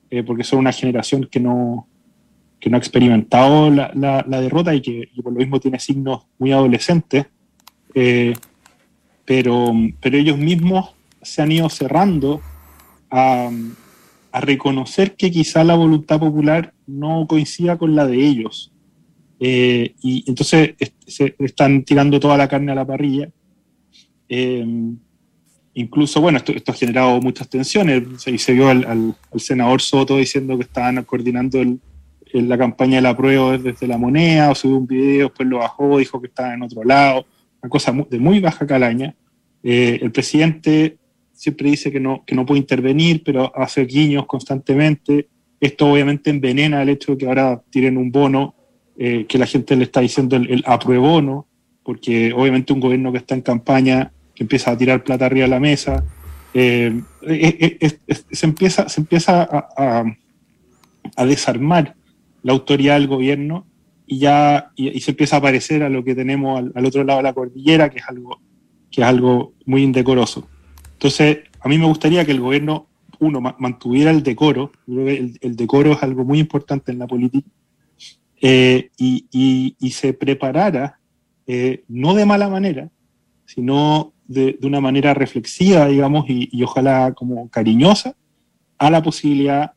eh, 0.10 0.24
porque 0.24 0.46
son 0.46 0.60
una 0.60 0.72
generación 0.72 1.28
que 1.30 1.42
no, 1.42 1.88
que 2.58 2.70
no 2.70 2.78
ha 2.78 2.80
experimentado 2.80 3.70
la, 3.70 3.92
la, 3.94 4.42
derrota 4.42 4.74
y 4.74 4.82
que 4.82 5.10
por 5.22 5.34
lo 5.34 5.40
mismo 5.40 5.60
tiene 5.60 5.78
signos 5.78 6.26
muy 6.38 6.54
adolescentes, 6.54 7.26
eh, 7.94 8.34
pero, 9.26 9.74
pero 10.00 10.18
ellos 10.18 10.38
mismos 10.38 10.96
se 11.22 11.42
han 11.42 11.52
ido 11.52 11.70
cerrando 11.70 12.42
a, 13.12 13.52
a, 14.32 14.42
reconocer 14.42 15.16
que 15.16 15.32
quizá 15.32 15.64
la 15.64 15.76
voluntad 15.76 16.20
popular 16.20 16.74
no 16.88 17.26
coincida 17.28 17.78
con 17.78 17.96
la 17.96 18.06
de 18.06 18.26
ellos. 18.26 18.72
Eh, 19.40 19.96
y 20.02 20.24
entonces 20.28 20.76
se 21.08 21.36
están 21.40 21.84
tirando 21.84 22.20
toda 22.20 22.38
la 22.38 22.48
carne 22.48 22.72
a 22.72 22.76
la 22.76 22.86
parrilla. 22.86 23.30
Incluso, 25.80 26.20
bueno, 26.20 26.40
esto, 26.40 26.52
esto 26.52 26.74
ha 26.74 26.76
generado 26.76 27.22
muchas 27.22 27.48
tensiones. 27.48 28.04
Se, 28.18 28.38
se 28.38 28.54
vio 28.54 28.68
al, 28.68 29.16
senador 29.38 29.82
Soto 29.82 30.18
diciendo 30.18 30.58
que 30.58 30.64
estaban 30.64 31.02
coordinando 31.06 31.64
la 32.34 32.58
campaña 32.58 32.98
de 32.98 33.02
la 33.02 33.16
prueba 33.16 33.58
desde 33.58 33.88
la 33.88 33.98
moneda, 33.98 34.52
o 34.52 34.56
subió 34.56 34.78
un 34.78 34.88
video, 34.88 35.28
después 35.28 35.48
lo 35.48 35.60
bajó, 35.60 35.98
dijo 35.98 36.20
que 36.20 36.28
estaba 36.28 36.54
en 36.54 36.64
otro 36.64 36.84
lado. 36.84 37.26
Una 37.62 37.70
cosa 37.70 37.94
de 38.10 38.20
muy 38.20 38.42
baja 38.42 38.68
calaña. 38.68 39.16
Eh, 39.64 40.00
el 40.02 40.12
presidente 40.12 40.98
siempre 41.40 41.70
dice 41.70 41.90
que 41.90 42.02
no, 42.02 42.26
que 42.26 42.36
no 42.36 42.46
puede 42.46 42.60
intervenir, 42.60 43.24
pero 43.24 43.50
hace 43.56 43.86
guiños 43.86 44.26
constantemente. 44.26 45.30
Esto 45.62 45.90
obviamente 45.90 46.30
envenena 46.30 46.82
el 46.82 46.90
hecho 46.90 47.14
de 47.14 47.20
que 47.20 47.28
ahora 47.28 47.62
tiren 47.70 47.96
un 47.96 48.12
bono, 48.12 48.56
eh, 48.98 49.26
que 49.26 49.38
la 49.38 49.46
gente 49.46 49.78
le 49.78 49.86
está 49.86 50.02
diciendo 50.02 50.36
el, 50.36 50.50
el 50.52 50.64
apruebono, 50.66 51.48
porque 51.82 52.34
obviamente 52.34 52.74
un 52.74 52.82
gobierno 52.82 53.14
que 53.14 53.20
está 53.20 53.36
en 53.36 53.42
campaña 53.42 54.12
que 54.36 54.44
empieza 54.44 54.72
a 54.72 54.78
tirar 54.78 55.02
plata 55.02 55.28
arriba 55.28 55.46
de 55.46 55.50
la 55.50 55.62
mesa. 55.62 56.04
Eh, 56.54 57.02
eh, 57.22 57.98
se 58.32 58.46
empieza, 58.46 58.90
se 58.90 59.00
empieza 59.00 59.48
a, 59.78 60.04
desarmar 61.26 61.96
la 62.44 62.52
autoridad 62.52 62.96
del 62.96 63.08
gobierno 63.08 63.66
y 64.06 64.20
ya 64.20 64.72
y, 64.76 65.00
se 65.00 65.12
empieza 65.12 65.38
a 65.38 65.42
parecer 65.42 65.84
a 65.84 65.90
lo 65.90 66.04
que 66.04 66.16
tenemos 66.16 66.64
al, 66.76 66.86
otro 66.86 67.06
lado 67.06 67.20
de 67.20 67.24
la 67.24 67.34
cordillera, 67.34 67.90
que 67.90 68.00
es 68.00 68.06
algo, 68.10 68.42
que 68.92 69.02
es 69.02 69.08
algo 69.08 69.54
muy 69.66 69.84
indecoroso. 69.84 70.50
Entonces, 71.00 71.38
a 71.62 71.70
mí 71.70 71.78
me 71.78 71.86
gustaría 71.86 72.26
que 72.26 72.34
el 72.34 72.42
gobierno, 72.42 72.88
uno, 73.20 73.40
mantuviera 73.58 74.12
el 74.12 74.22
decoro, 74.22 74.74
creo 74.86 75.06
que 75.06 75.32
el, 75.40 75.56
decoro 75.56 75.94
es 75.94 76.04
algo 76.04 76.26
muy 76.26 76.40
importante 76.40 76.92
en 76.92 77.00
la 77.00 77.08
política, 77.08 77.48
eh, 78.42 78.90
y, 78.98 79.92
se 79.92 80.12
preparara, 80.12 81.00
eh, 81.48 81.86
no 81.88 82.16
de 82.16 82.26
mala 82.26 82.50
manera, 82.50 82.90
sino 83.46 84.12
de, 84.28 84.60
una 84.62 84.82
manera 84.82 85.14
reflexiva, 85.14 85.88
digamos, 85.88 86.30
y, 86.30 86.50
y, 86.52 86.64
ojalá 86.64 87.14
como 87.14 87.48
cariñosa, 87.48 88.18
a 88.78 88.90
la 88.90 89.02
posibilidad 89.02 89.72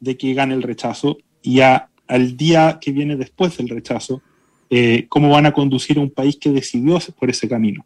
de 0.00 0.16
que 0.16 0.32
gane 0.32 0.54
el 0.54 0.62
rechazo 0.62 1.18
y 1.42 1.60
a, 1.60 1.90
al 2.08 2.34
día 2.38 2.78
que 2.80 2.92
viene 2.92 3.16
después 3.16 3.58
del 3.58 3.68
rechazo, 3.68 4.22
eh, 4.70 5.04
cómo 5.10 5.28
van 5.28 5.44
a 5.44 5.52
conducir 5.52 5.98
a 5.98 6.00
un 6.00 6.10
país 6.10 6.38
que 6.38 6.48
decidió 6.48 6.98
por 7.18 7.28
ese 7.28 7.46
camino. 7.46 7.84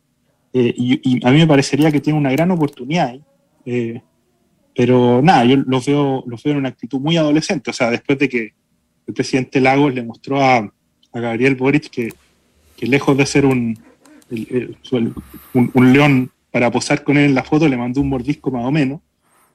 Eh, 0.59 0.75
y, 0.75 1.27
a 1.27 1.31
mí 1.31 1.37
me 1.37 1.47
parecería 1.47 1.93
que 1.93 2.01
tiene 2.01 2.19
una 2.19 2.33
gran 2.33 2.51
oportunidad 2.51 3.09
ahí. 3.09 3.23
Eh, 3.67 4.01
pero 4.75 5.21
nada, 5.23 5.45
yo 5.45 5.57
los 5.57 5.85
veo, 5.85 6.25
los 6.27 6.43
veo 6.43 6.53
en 6.53 6.59
una 6.61 6.71
actitud 6.71 6.99
muy 6.99 7.19
adolescente. 7.19 7.71
O 7.71 7.75
sea, 7.75 7.91
después 7.91 8.19
de 8.19 8.31
que 8.31 8.55
el 9.07 9.13
presidente 9.13 9.61
Lagos 9.61 9.93
le 9.95 10.03
mostró 10.03 10.41
a, 10.41 10.57
a 10.57 11.21
Gabriel 11.21 11.57
Boric 11.57 11.91
que, 11.91 12.11
que, 12.75 12.87
lejos 12.87 13.19
de 13.19 13.27
ser 13.27 13.45
un, 13.45 13.79
un, 14.31 15.71
un, 15.75 15.93
león 15.93 16.31
para 16.51 16.71
posar 16.71 17.05
con 17.05 17.19
él 17.19 17.27
en 17.27 17.35
la 17.35 17.45
foto, 17.45 17.69
le 17.69 17.77
mandó 17.77 18.01
un 18.01 18.09
mordisco 18.09 18.51
más 18.51 18.65
o 18.65 18.71
menos. 18.71 19.01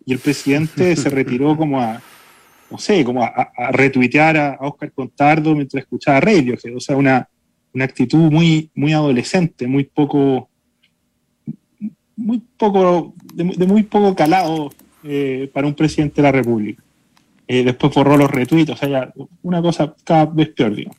Y 0.06 0.14
el 0.14 0.20
presidente 0.20 0.96
se 0.96 1.10
retiró 1.10 1.58
como 1.58 1.82
a, 1.82 2.00
no 2.70 2.78
sé, 2.78 3.04
como 3.04 3.24
a, 3.24 3.52
retuitear 3.72 4.38
a, 4.38 4.58
Oscar 4.60 4.92
Contardo 4.92 5.56
mientras 5.56 5.82
escuchaba 5.82 6.20
radio, 6.20 6.56
o 6.76 6.80
sea, 6.80 6.96
una, 6.96 7.28
una 7.74 7.86
actitud 7.86 8.32
muy, 8.32 8.70
muy 8.76 8.94
adolescente, 8.94 9.66
muy 9.66 9.86
poco, 9.86 10.51
muy 12.16 12.42
poco, 12.58 13.14
de, 13.34 13.44
muy 13.66 13.84
poco 13.84 14.16
calado 14.16 14.72
eh, 15.04 15.50
para 15.54 15.68
un 15.68 15.74
presidente 15.74 16.18
de 16.18 16.24
la 16.24 16.32
República. 16.32 16.84
Eh, 17.48 17.64
después 17.64 17.94
borró 17.94 18.18
los 18.18 18.32
retweets, 18.32 18.72
o 18.72 18.76
sea, 18.76 19.14
una 19.42 19.62
cosa 19.62 19.96
cada 20.04 20.26
vez 20.26 20.50
peor, 20.50 20.76
digo. 20.76 20.92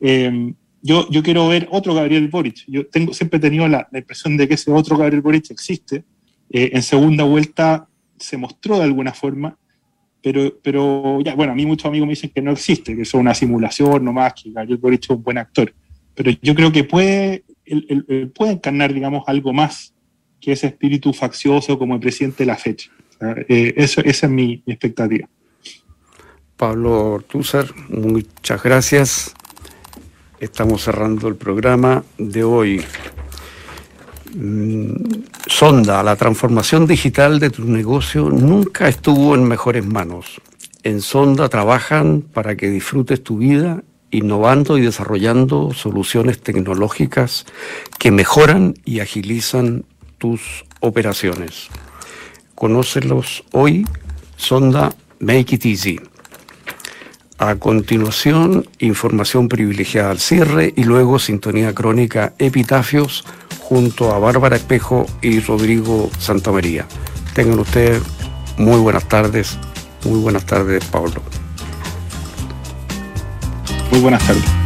Eh, 0.00 0.52
yo, 0.82 1.08
yo 1.10 1.22
quiero 1.22 1.48
ver 1.48 1.68
otro 1.70 1.94
Gabriel 1.94 2.28
Boric. 2.28 2.64
Yo 2.66 2.86
tengo, 2.86 3.14
siempre 3.14 3.38
he 3.38 3.40
tenido 3.40 3.66
la, 3.68 3.88
la 3.90 3.98
impresión 3.98 4.36
de 4.36 4.46
que 4.46 4.54
ese 4.54 4.70
otro 4.70 4.96
Gabriel 4.96 5.22
Boric 5.22 5.50
existe. 5.50 6.04
en 6.50 6.82
segunda 6.82 7.24
vuelta 7.24 7.88
se 8.18 8.36
mostró 8.36 8.78
de 8.78 8.84
alguna 8.84 9.12
forma 9.12 9.56
pero, 10.24 10.58
pero 10.62 11.20
ya, 11.20 11.34
bueno, 11.34 11.52
a 11.52 11.54
mí 11.54 11.66
muchos 11.66 11.84
amigos 11.84 12.06
me 12.06 12.12
dicen 12.12 12.30
que 12.34 12.40
no 12.40 12.52
existe, 12.52 12.96
que 12.96 13.02
es 13.02 13.12
una 13.12 13.34
simulación 13.34 14.02
nomás, 14.02 14.32
que 14.32 14.50
Gabriel 14.52 14.78
Boric 14.78 15.02
es 15.02 15.10
un 15.10 15.22
buen 15.22 15.36
actor. 15.36 15.74
Pero 16.14 16.30
yo 16.40 16.54
creo 16.54 16.72
que 16.72 16.82
puede, 16.82 17.44
puede 18.34 18.52
encarnar, 18.52 18.94
digamos, 18.94 19.24
algo 19.26 19.52
más 19.52 19.93
que 20.44 20.52
ese 20.52 20.66
espíritu 20.66 21.12
faccioso 21.12 21.78
como 21.78 21.94
el 21.94 22.00
presidente 22.00 22.42
de 22.42 22.46
la 22.46 22.56
fecha. 22.56 22.90
Eh, 23.48 23.72
eso, 23.76 24.02
esa 24.04 24.26
es 24.26 24.32
mi, 24.32 24.62
expectativa. 24.66 25.26
Pablo 26.56 27.12
Ortúzar, 27.12 27.66
muchas 27.88 28.62
gracias. 28.62 29.34
Estamos 30.40 30.82
cerrando 30.82 31.28
el 31.28 31.36
programa 31.36 32.04
de 32.18 32.44
hoy. 32.44 32.84
Mm, 34.34 34.94
sonda, 35.46 36.02
la 36.02 36.16
transformación 36.16 36.86
digital 36.86 37.40
de 37.40 37.50
tu 37.50 37.64
negocio 37.64 38.28
nunca 38.28 38.88
estuvo 38.88 39.34
en 39.34 39.44
mejores 39.44 39.86
manos. 39.86 40.40
En 40.82 41.00
Sonda 41.00 41.48
trabajan 41.48 42.20
para 42.20 42.56
que 42.56 42.68
disfrutes 42.68 43.22
tu 43.22 43.38
vida 43.38 43.82
innovando 44.10 44.76
y 44.78 44.82
desarrollando 44.82 45.72
soluciones 45.72 46.40
tecnológicas 46.40 47.46
que 47.98 48.10
mejoran 48.10 48.74
y 48.84 49.00
agilizan 49.00 49.86
operaciones. 50.80 51.68
Conócelos 52.54 53.44
hoy, 53.52 53.86
Sonda 54.36 54.94
Make 55.20 55.56
It 55.56 55.66
Easy. 55.66 56.00
A 57.38 57.56
continuación, 57.56 58.66
información 58.78 59.48
privilegiada 59.48 60.10
al 60.10 60.18
cierre 60.18 60.72
y 60.76 60.84
luego 60.84 61.18
sintonía 61.18 61.74
crónica 61.74 62.32
Epitafios 62.38 63.24
junto 63.58 64.14
a 64.14 64.18
Bárbara 64.18 64.56
Espejo 64.56 65.06
y 65.20 65.40
Rodrigo 65.40 66.10
Santamaría. 66.18 66.86
Tengan 67.34 67.58
ustedes 67.58 68.02
muy 68.56 68.78
buenas 68.78 69.06
tardes. 69.08 69.58
Muy 70.04 70.20
buenas 70.20 70.46
tardes, 70.46 70.84
Pablo. 70.86 71.20
Muy 73.90 74.00
buenas 74.00 74.26
tardes. 74.26 74.63